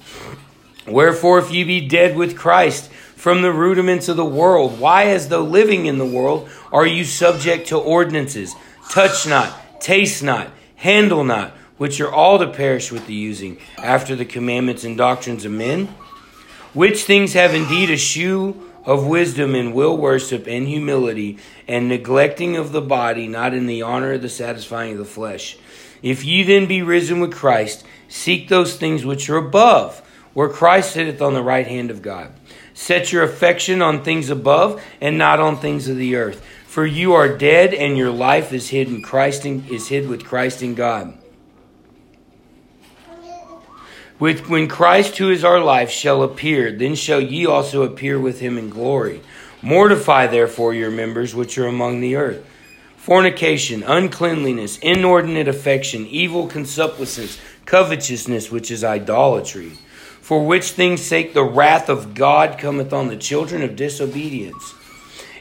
Wherefore, 0.86 1.38
if 1.38 1.50
ye 1.50 1.64
be 1.64 1.86
dead 1.86 2.16
with 2.16 2.36
Christ 2.36 2.90
from 3.16 3.42
the 3.42 3.52
rudiments 3.52 4.08
of 4.08 4.16
the 4.16 4.24
world, 4.24 4.78
why, 4.78 5.06
as 5.06 5.28
though 5.28 5.42
living 5.42 5.86
in 5.86 5.98
the 5.98 6.06
world, 6.06 6.48
are 6.72 6.86
you 6.86 7.04
subject 7.04 7.68
to 7.68 7.78
ordinances? 7.78 8.54
Touch 8.90 9.26
not, 9.26 9.80
taste 9.80 10.22
not, 10.22 10.50
handle 10.76 11.24
not, 11.24 11.52
which 11.76 12.00
are 12.00 12.12
all 12.12 12.38
to 12.38 12.46
perish 12.46 12.92
with 12.92 13.06
the 13.06 13.14
using, 13.14 13.58
after 13.78 14.14
the 14.14 14.24
commandments 14.24 14.84
and 14.84 14.96
doctrines 14.96 15.44
of 15.44 15.52
men, 15.52 15.86
which 16.72 17.02
things 17.02 17.32
have 17.32 17.54
indeed 17.54 17.90
a 17.90 17.96
shew 17.96 18.62
of 18.84 19.06
wisdom 19.06 19.54
and 19.56 19.74
will 19.74 19.96
worship 19.96 20.46
and 20.46 20.68
humility, 20.68 21.38
and 21.66 21.88
neglecting 21.88 22.56
of 22.56 22.70
the 22.70 22.80
body, 22.80 23.26
not 23.26 23.52
in 23.52 23.66
the 23.66 23.82
honor 23.82 24.12
of 24.12 24.22
the 24.22 24.28
satisfying 24.28 24.92
of 24.92 24.98
the 24.98 25.04
flesh. 25.04 25.58
If 26.02 26.24
ye 26.24 26.44
then 26.44 26.66
be 26.66 26.82
risen 26.82 27.18
with 27.18 27.34
Christ, 27.34 27.84
seek 28.08 28.48
those 28.48 28.76
things 28.76 29.04
which 29.04 29.28
are 29.28 29.38
above, 29.38 30.02
where 30.36 30.50
Christ 30.50 30.92
sitteth 30.92 31.22
on 31.22 31.32
the 31.32 31.42
right 31.42 31.66
hand 31.66 31.90
of 31.90 32.02
God. 32.02 32.30
Set 32.74 33.10
your 33.10 33.22
affection 33.22 33.80
on 33.80 34.04
things 34.04 34.28
above, 34.28 34.84
and 35.00 35.16
not 35.16 35.40
on 35.40 35.56
things 35.56 35.88
of 35.88 35.96
the 35.96 36.14
earth. 36.14 36.44
For 36.66 36.84
you 36.84 37.14
are 37.14 37.38
dead, 37.38 37.72
and 37.72 37.96
your 37.96 38.10
life 38.10 38.52
is 38.52 38.68
hid 38.68 38.88
in 38.88 39.00
Christ 39.00 39.46
in, 39.46 39.66
is 39.68 39.88
hid 39.88 40.10
with 40.10 40.26
Christ 40.26 40.62
in 40.62 40.74
God. 40.74 41.16
With, 44.18 44.46
when 44.50 44.68
Christ, 44.68 45.16
who 45.16 45.30
is 45.30 45.42
our 45.42 45.58
life, 45.58 45.88
shall 45.88 46.22
appear, 46.22 46.70
then 46.70 46.96
shall 46.96 47.22
ye 47.22 47.46
also 47.46 47.82
appear 47.82 48.20
with 48.20 48.40
him 48.40 48.58
in 48.58 48.68
glory. 48.68 49.22
Mortify 49.62 50.26
therefore 50.26 50.74
your 50.74 50.90
members 50.90 51.34
which 51.34 51.56
are 51.56 51.66
among 51.66 52.00
the 52.02 52.16
earth 52.16 52.44
fornication, 52.98 53.82
uncleanliness, 53.84 54.76
inordinate 54.80 55.48
affection, 55.48 56.06
evil 56.08 56.46
concupiscence, 56.46 57.38
covetousness, 57.64 58.50
which 58.50 58.70
is 58.70 58.84
idolatry. 58.84 59.72
For 60.26 60.44
which 60.44 60.72
things 60.72 61.02
sake 61.02 61.34
the 61.34 61.44
wrath 61.44 61.88
of 61.88 62.12
God 62.12 62.58
cometh 62.58 62.92
on 62.92 63.06
the 63.06 63.16
children 63.16 63.62
of 63.62 63.76
disobedience 63.76 64.74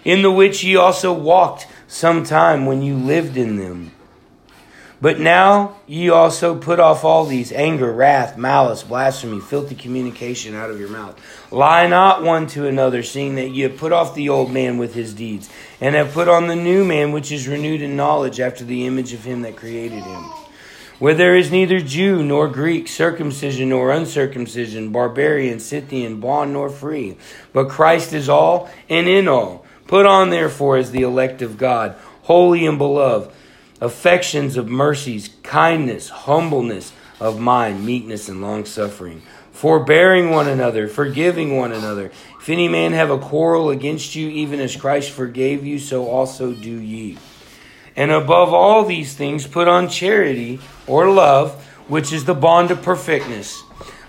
in 0.04 0.22
the 0.22 0.30
which 0.30 0.64
ye 0.64 0.76
also 0.76 1.12
walked 1.12 1.66
some 1.88 2.24
time 2.24 2.68
when 2.68 2.84
you 2.84 2.96
lived 2.96 3.36
in 3.36 3.58
them. 3.58 3.94
But 5.02 5.20
now 5.20 5.78
ye 5.88 6.12
also 6.12 6.56
put 6.56 6.80
off 6.80 7.04
all 7.04 7.26
these 7.26 7.52
anger, 7.52 7.92
wrath, 7.92 8.38
malice, 8.38 8.84
blasphemy, 8.84 9.42
filthy 9.42 9.74
communication 9.74 10.54
out 10.54 10.70
of 10.70 10.80
your 10.80 10.90
mouth. 10.90 11.20
Lie 11.50 11.88
not 11.88 12.22
one 12.22 12.46
to 12.50 12.68
another, 12.68 13.02
seeing 13.02 13.34
that 13.38 13.50
ye 13.50 13.64
have 13.64 13.78
put 13.78 13.92
off 13.92 14.14
the 14.14 14.30
old 14.30 14.52
man 14.52 14.78
with 14.78 14.94
his 14.94 15.16
deeds, 15.16 15.50
and 15.82 15.96
have 15.96 16.14
put 16.14 16.28
on 16.28 16.46
the 16.46 16.56
new 16.56 16.86
man, 16.86 17.12
which 17.12 17.32
is 17.32 17.48
renewed 17.48 17.82
in 17.82 17.96
knowledge 17.96 18.40
after 18.40 18.64
the 18.64 18.86
image 18.86 19.14
of 19.14 19.24
him 19.24 19.42
that 19.42 19.56
created 19.56 20.04
him. 20.04 20.30
Where 20.98 21.14
there 21.14 21.36
is 21.36 21.52
neither 21.52 21.82
Jew 21.82 22.24
nor 22.24 22.48
Greek, 22.48 22.88
circumcision 22.88 23.70
nor 23.70 23.92
uncircumcision, 23.92 24.92
barbarian, 24.92 25.60
Scythian, 25.60 26.22
bond 26.22 26.54
nor 26.54 26.70
free, 26.70 27.18
but 27.52 27.68
Christ 27.68 28.14
is 28.14 28.30
all 28.30 28.70
and 28.90 29.08
in 29.08 29.28
all. 29.28 29.66
Put 29.88 30.06
on 30.06 30.30
therefore 30.30 30.78
as 30.78 30.92
the 30.92 31.02
elect 31.02 31.42
of 31.42 31.58
God, 31.58 31.96
holy 32.24 32.66
and 32.66 32.78
beloved 32.78 33.32
affections 33.82 34.56
of 34.56 34.70
mercies, 34.70 35.30
kindness, 35.44 36.10
humbleness 36.10 36.94
of 37.20 37.40
mind, 37.40 37.86
meekness, 37.86 38.30
and 38.30 38.42
long 38.42 38.66
suffering, 38.66 39.22
forbearing 39.52 40.30
one 40.30 40.48
another, 40.48 40.88
forgiving 40.88 41.58
one 41.58 41.74
another. 41.74 42.12
If 42.40 42.50
any 42.50 42.68
man 42.68 42.94
have 42.94 43.12
a 43.12 43.20
quarrel 43.20 43.70
against 43.70 44.16
you, 44.16 44.30
even 44.30 44.60
as 44.60 44.76
Christ 44.76 45.12
forgave 45.12 45.66
you, 45.66 45.78
so 45.78 46.08
also 46.08 46.54
do 46.54 46.72
ye. 46.72 47.18
And 47.96 48.12
above 48.12 48.54
all 48.54 48.84
these 48.84 49.14
things, 49.14 49.48
put 49.48 49.68
on 49.68 49.90
charity 49.90 50.60
or 50.86 51.10
love, 51.10 51.64
which 51.88 52.12
is 52.12 52.26
the 52.26 52.34
bond 52.34 52.72
of 52.72 52.82
perfectness. 52.82 53.64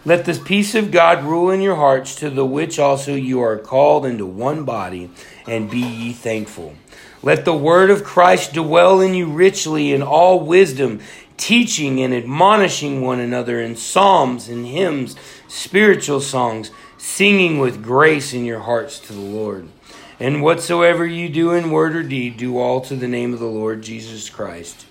Let 0.05 0.25
the 0.25 0.35
peace 0.35 0.75
of 0.75 0.93
God 0.93 1.25
rule 1.25 1.51
in 1.51 1.61
your 1.61 1.77
hearts, 1.77 2.15
to 2.17 2.31
the 2.31 2.47
which 2.47 2.79
also 2.79 3.15
you 3.15 3.41
are 3.41 3.59
called 3.59 4.07
into 4.07 4.25
one 4.25 4.65
body, 4.65 5.11
and 5.47 5.71
be 5.71 5.81
ye 5.81 6.13
thankful. 6.13 6.75
Let 7.23 7.45
the 7.45 7.57
word 7.57 7.91
of 7.91 8.05
Christ 8.05 8.53
dwell 8.53 9.01
in 9.01 9.15
you 9.15 9.27
richly 9.27 9.93
in 9.93 10.03
all 10.03 10.41
wisdom, 10.41 11.01
teaching 11.37 12.01
and 12.01 12.15
admonishing 12.15 13.01
one 13.03 13.19
another 13.19 13.61
in 13.61 13.75
psalms 13.75 14.49
and 14.49 14.67
hymns, 14.67 15.17
spiritual 15.49 16.21
songs, 16.21 16.71
singing 16.99 17.59
with 17.59 17.83
grace 17.83 18.33
in 18.33 18.45
your 18.45 18.61
hearts 18.61 19.01
to 19.01 19.13
the 19.13 19.21
Lord. 19.21 19.69
And 20.19 20.43
whatsoever 20.43 21.05
you 21.05 21.29
do 21.29 21.53
in 21.53 21.71
word 21.71 21.95
or 21.95 22.03
deed, 22.03 22.39
do 22.39 22.59
all 22.59 22.81
to 22.83 22.97
the 22.97 23.09
name 23.09 23.35
of 23.35 23.39
the 23.39 23.45
Lord 23.45 23.83
Jesus 23.83 24.31
Christ, 24.31 24.87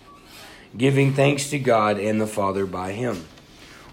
giving 0.78 1.14
thanks 1.14 1.50
to 1.50 1.58
God 1.58 2.00
and 2.00 2.22
the 2.22 2.28
Father 2.28 2.68
by 2.68 2.92
him. 2.92 3.26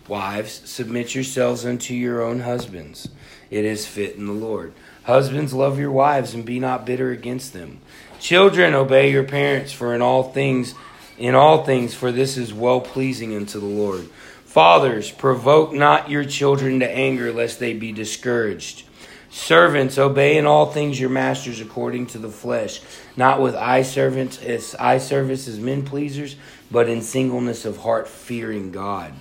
Wives, 0.09 0.61
submit 0.69 1.15
yourselves 1.15 1.65
unto 1.65 1.95
your 1.95 2.21
own 2.23 2.41
husbands. 2.41 3.09
It 3.51 3.65
is 3.65 3.87
fit 3.87 4.17
in 4.17 4.27
the 4.27 4.33
Lord. 4.33 4.75
Husbands, 5.05 5.55
love 5.55 5.79
your 5.79 5.91
wives 5.91 6.35
and 6.35 6.45
be 6.45 6.61
not 6.61 6.85
bitter 6.85 7.11
against 7.11 7.55
them. 7.55 7.81
Children, 8.21 8.75
obey 8.75 9.11
your 9.11 9.25
parents, 9.25 9.73
for 9.73 9.95
in 9.95 10.03
all 10.03 10.25
things, 10.25 10.75
in 11.17 11.35
all 11.35 11.65
things, 11.65 11.95
for 11.95 12.13
this 12.13 12.37
is 12.37 12.53
well 12.53 12.81
pleasing 12.81 13.35
unto 13.35 13.59
the 13.59 13.65
Lord. 13.65 14.05
Fathers, 14.45 15.11
provoke 15.11 15.73
not 15.73 16.11
your 16.11 16.25
children 16.25 16.81
to 16.81 16.91
anger, 16.91 17.33
lest 17.33 17.59
they 17.59 17.73
be 17.73 17.91
discouraged. 17.91 18.85
Servants, 19.33 19.97
obey 19.97 20.37
in 20.37 20.45
all 20.45 20.67
things 20.67 21.01
your 21.01 21.09
masters 21.09 21.59
according 21.59 22.05
to 22.05 22.19
the 22.19 22.29
flesh, 22.29 22.83
not 23.17 23.41
with 23.41 23.55
eye 23.55 23.81
servants 23.81 24.39
as 24.43 24.75
eye 24.75 24.99
service 24.99 25.49
as 25.49 25.59
men 25.59 25.87
pleasers, 25.87 26.37
but 26.71 26.87
in 26.87 27.01
singleness 27.01 27.65
of 27.65 27.79
heart, 27.79 28.07
fearing 28.07 28.71
God. 28.71 29.15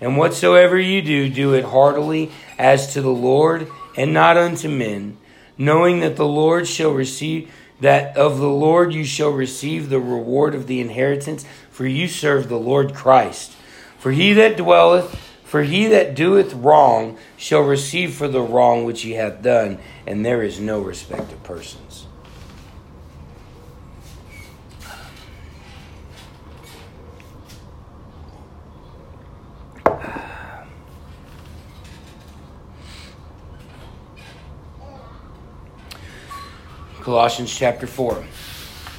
And 0.00 0.18
whatsoever 0.18 0.76
you 0.76 1.00
do, 1.00 1.28
do 1.28 1.54
it 1.54 1.64
heartily 1.64 2.32
as 2.58 2.92
to 2.94 3.00
the 3.00 3.08
Lord 3.08 3.68
and 3.96 4.12
not 4.12 4.36
unto 4.36 4.68
men, 4.68 5.16
knowing 5.56 6.00
that 6.00 6.16
the 6.16 6.26
Lord 6.26 6.66
shall 6.66 6.90
receive 6.90 7.48
that 7.78 8.16
of 8.16 8.38
the 8.38 8.48
Lord 8.48 8.92
you 8.92 9.04
shall 9.04 9.30
receive 9.30 9.88
the 9.90 10.00
reward 10.00 10.56
of 10.56 10.66
the 10.66 10.80
inheritance, 10.80 11.44
for 11.70 11.86
you 11.86 12.08
serve 12.08 12.48
the 12.48 12.58
Lord 12.58 12.94
Christ. 12.94 13.52
For 13.98 14.10
he 14.10 14.32
that 14.32 14.56
dwelleth, 14.56 15.31
for 15.52 15.64
he 15.64 15.86
that 15.88 16.14
doeth 16.14 16.54
wrong 16.54 17.18
shall 17.36 17.60
receive 17.60 18.14
for 18.14 18.26
the 18.26 18.40
wrong 18.40 18.86
which 18.86 19.02
he 19.02 19.12
hath 19.12 19.42
done, 19.42 19.78
and 20.06 20.24
there 20.24 20.42
is 20.42 20.58
no 20.58 20.80
respect 20.80 21.30
of 21.30 21.42
persons. 21.42 22.06
Colossians 37.02 37.54
chapter 37.54 37.86
4. 37.86 38.24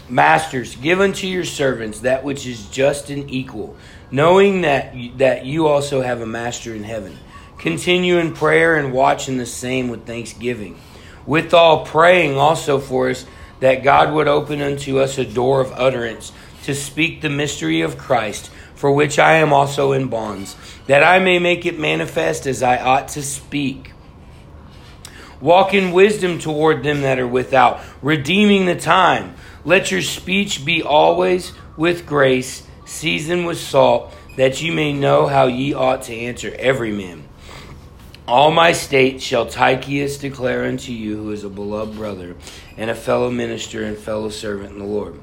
Masters, 0.09 0.75
give 0.75 0.99
unto 0.99 1.27
your 1.27 1.45
servants 1.45 2.01
that 2.01 2.23
which 2.23 2.45
is 2.45 2.67
just 2.69 3.09
and 3.09 3.29
equal, 3.31 3.77
knowing 4.11 4.61
that, 4.61 4.93
that 5.17 5.45
you 5.45 5.67
also 5.67 6.01
have 6.01 6.21
a 6.21 6.25
master 6.25 6.75
in 6.75 6.83
heaven. 6.83 7.17
Continue 7.57 8.17
in 8.17 8.33
prayer 8.33 8.75
and 8.75 8.91
watch 8.91 9.29
in 9.29 9.37
the 9.37 9.45
same 9.45 9.87
with 9.87 10.05
thanksgiving. 10.05 10.77
Withal, 11.25 11.85
praying 11.85 12.37
also 12.37 12.79
for 12.79 13.09
us 13.09 13.25
that 13.61 13.83
God 13.83 14.13
would 14.13 14.27
open 14.27 14.61
unto 14.61 14.99
us 14.99 15.17
a 15.17 15.23
door 15.23 15.61
of 15.61 15.71
utterance 15.71 16.33
to 16.63 16.75
speak 16.75 17.21
the 17.21 17.29
mystery 17.29 17.79
of 17.79 17.97
Christ, 17.97 18.51
for 18.75 18.91
which 18.91 19.17
I 19.17 19.35
am 19.35 19.53
also 19.53 19.93
in 19.93 20.09
bonds, 20.09 20.57
that 20.87 21.03
I 21.03 21.19
may 21.19 21.39
make 21.39 21.65
it 21.65 21.79
manifest 21.79 22.45
as 22.45 22.61
I 22.61 22.77
ought 22.77 23.07
to 23.09 23.23
speak. 23.23 23.93
Walk 25.39 25.73
in 25.73 25.91
wisdom 25.91 26.39
toward 26.39 26.83
them 26.83 27.01
that 27.01 27.19
are 27.19 27.27
without, 27.27 27.81
redeeming 28.01 28.65
the 28.65 28.75
time. 28.75 29.32
Let 29.65 29.91
your 29.91 30.01
speech 30.01 30.65
be 30.65 30.83
always 30.83 31.53
with 31.77 32.05
grace, 32.05 32.67
seasoned 32.85 33.45
with 33.47 33.59
salt, 33.59 34.13
that 34.35 34.61
you 34.61 34.73
may 34.73 34.91
know 34.93 35.27
how 35.27 35.47
ye 35.47 35.73
ought 35.73 36.03
to 36.03 36.15
answer 36.15 36.53
every 36.57 36.91
man. 36.91 37.27
All 38.27 38.51
my 38.51 38.71
state 38.71 39.21
shall 39.21 39.45
Tychicus 39.45 40.17
declare 40.17 40.65
unto 40.65 40.91
you, 40.91 41.17
who 41.17 41.31
is 41.31 41.43
a 41.43 41.49
beloved 41.49 41.95
brother, 41.95 42.35
and 42.77 42.89
a 42.89 42.95
fellow 42.95 43.29
minister 43.29 43.83
and 43.83 43.97
fellow 43.97 44.29
servant 44.29 44.71
in 44.71 44.79
the 44.79 44.85
Lord, 44.85 45.19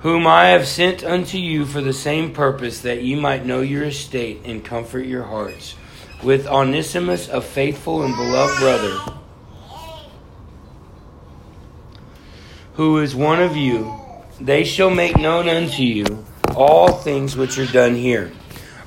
whom 0.00 0.26
I 0.26 0.48
have 0.48 0.66
sent 0.66 1.04
unto 1.04 1.38
you 1.38 1.66
for 1.66 1.80
the 1.80 1.92
same 1.92 2.32
purpose, 2.32 2.80
that 2.80 3.02
ye 3.02 3.14
might 3.14 3.44
know 3.44 3.60
your 3.60 3.84
estate 3.84 4.40
and 4.44 4.64
comfort 4.64 5.06
your 5.06 5.24
hearts 5.24 5.74
with 6.22 6.46
Onesimus, 6.46 7.28
a 7.28 7.40
faithful 7.40 8.02
and 8.02 8.14
beloved 8.16 8.58
brother, 8.60 9.19
who 12.80 12.96
is 13.00 13.14
one 13.14 13.42
of 13.42 13.58
you, 13.58 13.94
they 14.40 14.64
shall 14.64 14.88
make 14.88 15.14
known 15.18 15.46
unto 15.50 15.82
you 15.82 16.24
all 16.56 16.90
things 16.90 17.36
which 17.36 17.58
are 17.58 17.70
done 17.70 17.94
here. 17.94 18.32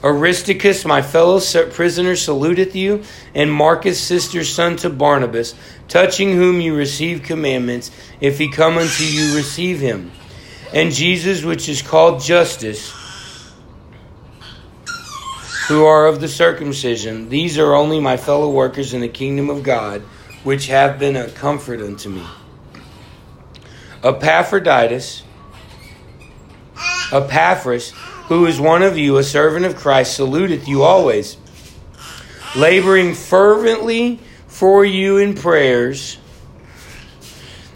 Aristarchus, 0.03 0.83
my 0.83 1.03
fellow 1.03 1.39
prisoner, 1.69 2.15
saluteth 2.15 2.73
you, 2.73 3.03
and 3.35 3.53
Marcus, 3.53 4.01
sister 4.01 4.43
son 4.43 4.77
to 4.77 4.89
Barnabas, 4.89 5.53
touching 5.87 6.31
whom 6.31 6.59
you 6.59 6.75
receive 6.75 7.21
commandments. 7.21 7.91
If 8.19 8.39
he 8.39 8.49
come 8.49 8.79
unto 8.79 9.03
you, 9.03 9.35
receive 9.35 9.79
him. 9.79 10.11
And 10.73 10.91
Jesus, 10.91 11.43
which 11.43 11.69
is 11.69 11.83
called 11.83 12.19
Justus, 12.19 12.91
who 15.67 15.85
are 15.85 16.07
of 16.07 16.19
the 16.19 16.27
circumcision. 16.27 17.29
These 17.29 17.59
are 17.59 17.75
only 17.75 17.99
my 17.99 18.17
fellow 18.17 18.49
workers 18.49 18.95
in 18.95 19.01
the 19.01 19.07
kingdom 19.07 19.51
of 19.51 19.61
God, 19.61 20.01
which 20.43 20.65
have 20.65 20.97
been 20.97 21.15
a 21.15 21.29
comfort 21.29 21.79
unto 21.79 22.09
me. 22.09 22.23
Epaphroditus, 24.03 25.23
Epaphras, 27.11 27.91
who 28.27 28.45
is 28.45 28.59
one 28.59 28.81
of 28.81 28.97
you, 28.97 29.17
a 29.17 29.23
servant 29.23 29.65
of 29.65 29.75
Christ, 29.75 30.15
saluteth 30.15 30.67
you 30.67 30.83
always, 30.83 31.37
laboring 32.55 33.13
fervently 33.13 34.19
for 34.47 34.83
you 34.83 35.17
in 35.17 35.35
prayers, 35.35 36.17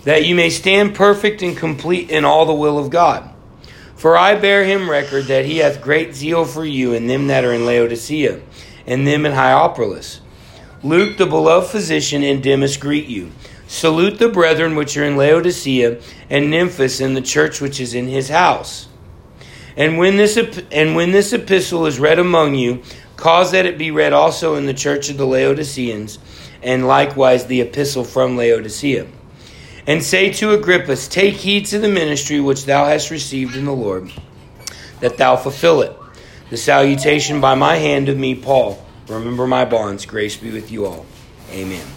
that 0.03 0.25
you 0.25 0.35
may 0.35 0.49
stand 0.49 0.95
perfect 0.95 1.41
and 1.41 1.55
complete 1.55 2.09
in 2.09 2.25
all 2.25 2.45
the 2.45 2.53
will 2.53 2.77
of 2.77 2.89
God. 2.89 3.29
For 3.95 4.17
I 4.17 4.35
bear 4.35 4.63
him 4.63 4.89
record 4.89 5.25
that 5.25 5.45
he 5.45 5.57
hath 5.57 5.81
great 5.81 6.13
zeal 6.13 6.45
for 6.45 6.65
you 6.65 6.93
and 6.93 7.09
them 7.09 7.27
that 7.27 7.45
are 7.45 7.53
in 7.53 7.65
Laodicea, 7.65 8.41
and 8.85 9.07
them 9.07 9.25
in 9.25 9.31
Hierapolis. 9.31 10.21
Luke, 10.83 11.17
the 11.17 11.25
beloved 11.25 11.69
physician, 11.69 12.21
and 12.23 12.43
Demas 12.43 12.77
greet 12.77 13.07
you. 13.07 13.31
Salute 13.67 14.17
the 14.17 14.29
brethren 14.29 14.75
which 14.75 14.95
are 14.97 15.03
in 15.03 15.17
Laodicea, 15.17 15.99
and 16.29 16.51
Nymphas 16.51 17.01
in 17.01 17.13
the 17.13 17.21
church 17.21 17.61
which 17.61 17.79
is 17.79 17.93
in 17.93 18.07
his 18.07 18.29
house. 18.29 18.87
And 19.75 19.97
when 19.97 20.17
this 20.17 20.37
and 20.71 20.95
when 20.95 21.11
this 21.11 21.33
epistle 21.33 21.85
is 21.85 21.99
read 21.99 22.19
among 22.19 22.55
you, 22.55 22.81
cause 23.15 23.51
that 23.51 23.65
it 23.65 23.77
be 23.77 23.91
read 23.91 24.13
also 24.13 24.55
in 24.55 24.65
the 24.65 24.73
church 24.73 25.09
of 25.09 25.17
the 25.17 25.27
Laodiceans, 25.27 26.17
and 26.63 26.87
likewise 26.87 27.45
the 27.45 27.61
epistle 27.61 28.03
from 28.03 28.37
Laodicea 28.37 29.07
and 29.87 30.03
say 30.03 30.31
to 30.33 30.51
Archippus, 30.51 31.07
Take 31.07 31.35
heed 31.35 31.65
to 31.67 31.79
the 31.79 31.87
ministry 31.87 32.41
which 32.41 32.65
thou 32.65 32.85
hast 32.85 33.09
received 33.09 33.55
in 33.55 33.65
the 33.65 33.73
Lord, 33.73 34.11
that 34.99 35.17
thou 35.17 35.37
fulfill 35.37 35.81
it. 35.81 35.95
The 36.49 36.57
salutation 36.57 37.41
by 37.41 37.55
my 37.55 37.75
hand 37.75 38.09
of 38.09 38.17
me, 38.17 38.35
Paul. 38.35 38.83
Remember 39.07 39.47
my 39.47 39.63
bonds. 39.63 40.05
Grace 40.05 40.35
be 40.35 40.51
with 40.51 40.69
you 40.69 40.85
all. 40.85 41.05
Amen. 41.51 41.96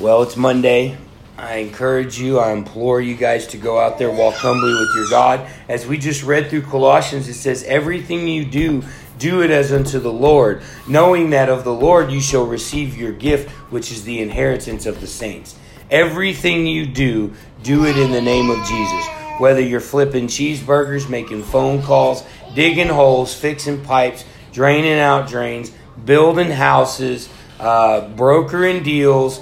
Well, 0.00 0.22
it's 0.22 0.36
Monday. 0.36 0.96
I 1.36 1.56
encourage 1.56 2.20
you, 2.20 2.38
I 2.38 2.52
implore 2.52 3.00
you 3.00 3.16
guys 3.16 3.48
to 3.48 3.56
go 3.56 3.80
out 3.80 3.98
there, 3.98 4.12
walk 4.12 4.34
humbly 4.34 4.72
with 4.72 4.94
your 4.94 5.08
God. 5.10 5.44
As 5.68 5.88
we 5.88 5.98
just 5.98 6.22
read 6.22 6.48
through 6.48 6.62
Colossians, 6.62 7.26
it 7.26 7.34
says, 7.34 7.64
Everything 7.64 8.28
you 8.28 8.44
do, 8.44 8.84
do 9.18 9.42
it 9.42 9.50
as 9.50 9.72
unto 9.72 9.98
the 9.98 10.12
Lord, 10.12 10.62
knowing 10.86 11.30
that 11.30 11.48
of 11.48 11.64
the 11.64 11.74
Lord 11.74 12.12
you 12.12 12.20
shall 12.20 12.46
receive 12.46 12.96
your 12.96 13.10
gift, 13.10 13.50
which 13.72 13.90
is 13.90 14.04
the 14.04 14.20
inheritance 14.20 14.86
of 14.86 15.00
the 15.00 15.08
saints. 15.08 15.58
Everything 15.90 16.64
you 16.64 16.86
do, 16.86 17.32
do 17.64 17.84
it 17.84 17.98
in 17.98 18.12
the 18.12 18.22
name 18.22 18.50
of 18.50 18.64
Jesus. 18.68 19.06
Whether 19.38 19.62
you're 19.62 19.80
flipping 19.80 20.28
cheeseburgers, 20.28 21.10
making 21.10 21.42
phone 21.42 21.82
calls, 21.82 22.22
digging 22.54 22.86
holes, 22.86 23.34
fixing 23.34 23.82
pipes, 23.82 24.24
draining 24.52 25.00
out 25.00 25.28
drains, 25.28 25.72
building 26.04 26.52
houses, 26.52 27.28
uh, 27.58 28.06
brokering 28.10 28.84
deals, 28.84 29.40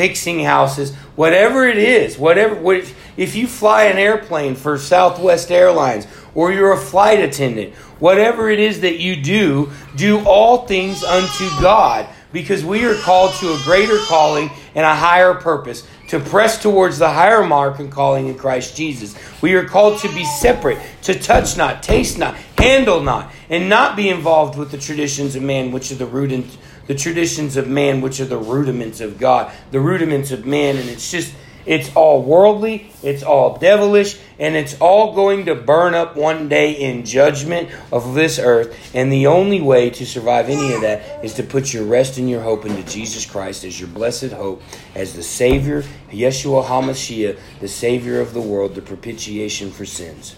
fixing 0.00 0.40
houses, 0.40 0.94
whatever 1.14 1.68
it 1.68 1.76
is, 1.76 2.16
whatever. 2.16 2.54
What, 2.54 2.90
if 3.18 3.36
you 3.36 3.46
fly 3.46 3.84
an 3.84 3.98
airplane 3.98 4.54
for 4.54 4.78
Southwest 4.78 5.50
Airlines 5.50 6.06
or 6.34 6.50
you're 6.50 6.72
a 6.72 6.78
flight 6.78 7.20
attendant, 7.20 7.74
whatever 7.98 8.48
it 8.48 8.58
is 8.58 8.80
that 8.80 8.98
you 8.98 9.22
do, 9.22 9.70
do 9.96 10.24
all 10.24 10.66
things 10.66 11.04
unto 11.04 11.50
God 11.60 12.08
because 12.32 12.64
we 12.64 12.86
are 12.86 12.94
called 12.94 13.34
to 13.40 13.52
a 13.52 13.60
greater 13.62 13.98
calling 14.06 14.48
and 14.74 14.86
a 14.86 14.94
higher 14.94 15.34
purpose 15.34 15.86
to 16.10 16.18
press 16.18 16.60
towards 16.60 16.98
the 16.98 17.08
higher 17.08 17.46
mark 17.46 17.78
and 17.78 17.92
calling 17.92 18.26
in 18.26 18.36
Christ 18.36 18.76
Jesus. 18.76 19.16
We 19.40 19.54
are 19.54 19.64
called 19.64 20.00
to 20.00 20.08
be 20.08 20.24
separate, 20.24 20.78
to 21.02 21.16
touch 21.16 21.56
not, 21.56 21.84
taste 21.84 22.18
not, 22.18 22.34
handle 22.58 23.00
not, 23.00 23.32
and 23.48 23.68
not 23.68 23.94
be 23.94 24.08
involved 24.08 24.58
with 24.58 24.72
the 24.72 24.78
traditions 24.78 25.36
of 25.36 25.42
man, 25.44 25.70
which 25.70 25.92
are 25.92 25.94
the 25.94 26.06
root 26.06 26.32
and 26.32 26.44
the 26.88 26.96
traditions 26.96 27.56
of 27.56 27.68
man, 27.68 28.00
which 28.00 28.18
are 28.18 28.24
the 28.24 28.36
rudiments 28.36 29.00
of 29.00 29.18
God, 29.18 29.52
the 29.70 29.78
rudiments 29.78 30.32
of 30.32 30.44
man, 30.44 30.76
and 30.76 30.88
it's 30.88 31.12
just 31.12 31.32
it's 31.66 31.94
all 31.94 32.22
worldly, 32.22 32.90
it's 33.02 33.22
all 33.22 33.58
devilish, 33.58 34.18
and 34.38 34.56
it's 34.56 34.78
all 34.80 35.14
going 35.14 35.46
to 35.46 35.54
burn 35.54 35.94
up 35.94 36.16
one 36.16 36.48
day 36.48 36.72
in 36.72 37.04
judgment 37.04 37.68
of 37.92 38.14
this 38.14 38.38
earth. 38.38 38.76
And 38.94 39.12
the 39.12 39.26
only 39.26 39.60
way 39.60 39.90
to 39.90 40.06
survive 40.06 40.48
any 40.48 40.72
of 40.72 40.80
that 40.80 41.24
is 41.24 41.34
to 41.34 41.42
put 41.42 41.72
your 41.72 41.84
rest 41.84 42.18
and 42.18 42.28
your 42.28 42.42
hope 42.42 42.64
into 42.64 42.82
Jesus 42.82 43.26
Christ 43.26 43.64
as 43.64 43.78
your 43.78 43.88
blessed 43.88 44.32
hope, 44.32 44.62
as 44.94 45.14
the 45.14 45.22
Savior, 45.22 45.82
Yeshua 46.10 46.64
HaMashiach, 46.64 47.38
the 47.60 47.68
Savior 47.68 48.20
of 48.20 48.32
the 48.32 48.40
world, 48.40 48.74
the 48.74 48.82
propitiation 48.82 49.70
for 49.70 49.84
sins. 49.84 50.36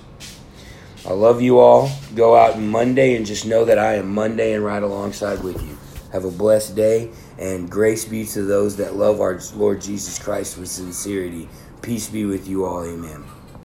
I 1.05 1.13
love 1.13 1.43
you 1.43 1.59
all. 1.59 1.91
Go 2.15 2.37
out 2.37 2.61
Monday 2.61 3.17
and 3.17 3.27
just 3.27 3.45
know 3.45 3.65
that 3.65 3.79
I 3.79 3.95
am 3.95 4.15
Monday 4.15 4.53
and 4.53 4.65
right 4.65 4.83
alongside 4.83 5.43
with 5.43 5.61
you. 5.61 5.77
Have 6.13 6.25
a 6.25 6.31
blessed 6.31 6.77
day, 6.77 7.11
and 7.43 7.69
grace 7.69 8.05
be 8.05 8.25
to 8.25 8.43
those 8.43 8.77
that 8.77 8.95
love 8.95 9.21
our 9.21 9.41
Lord 9.57 9.81
Jesus 9.81 10.17
Christ 10.17 10.57
with 10.57 10.69
sincerity. 10.69 11.49
Peace 11.83 12.09
be 12.09 12.25
with 12.25 12.47
you 12.47 12.65
all. 12.65 12.85
Amen. 12.85 13.32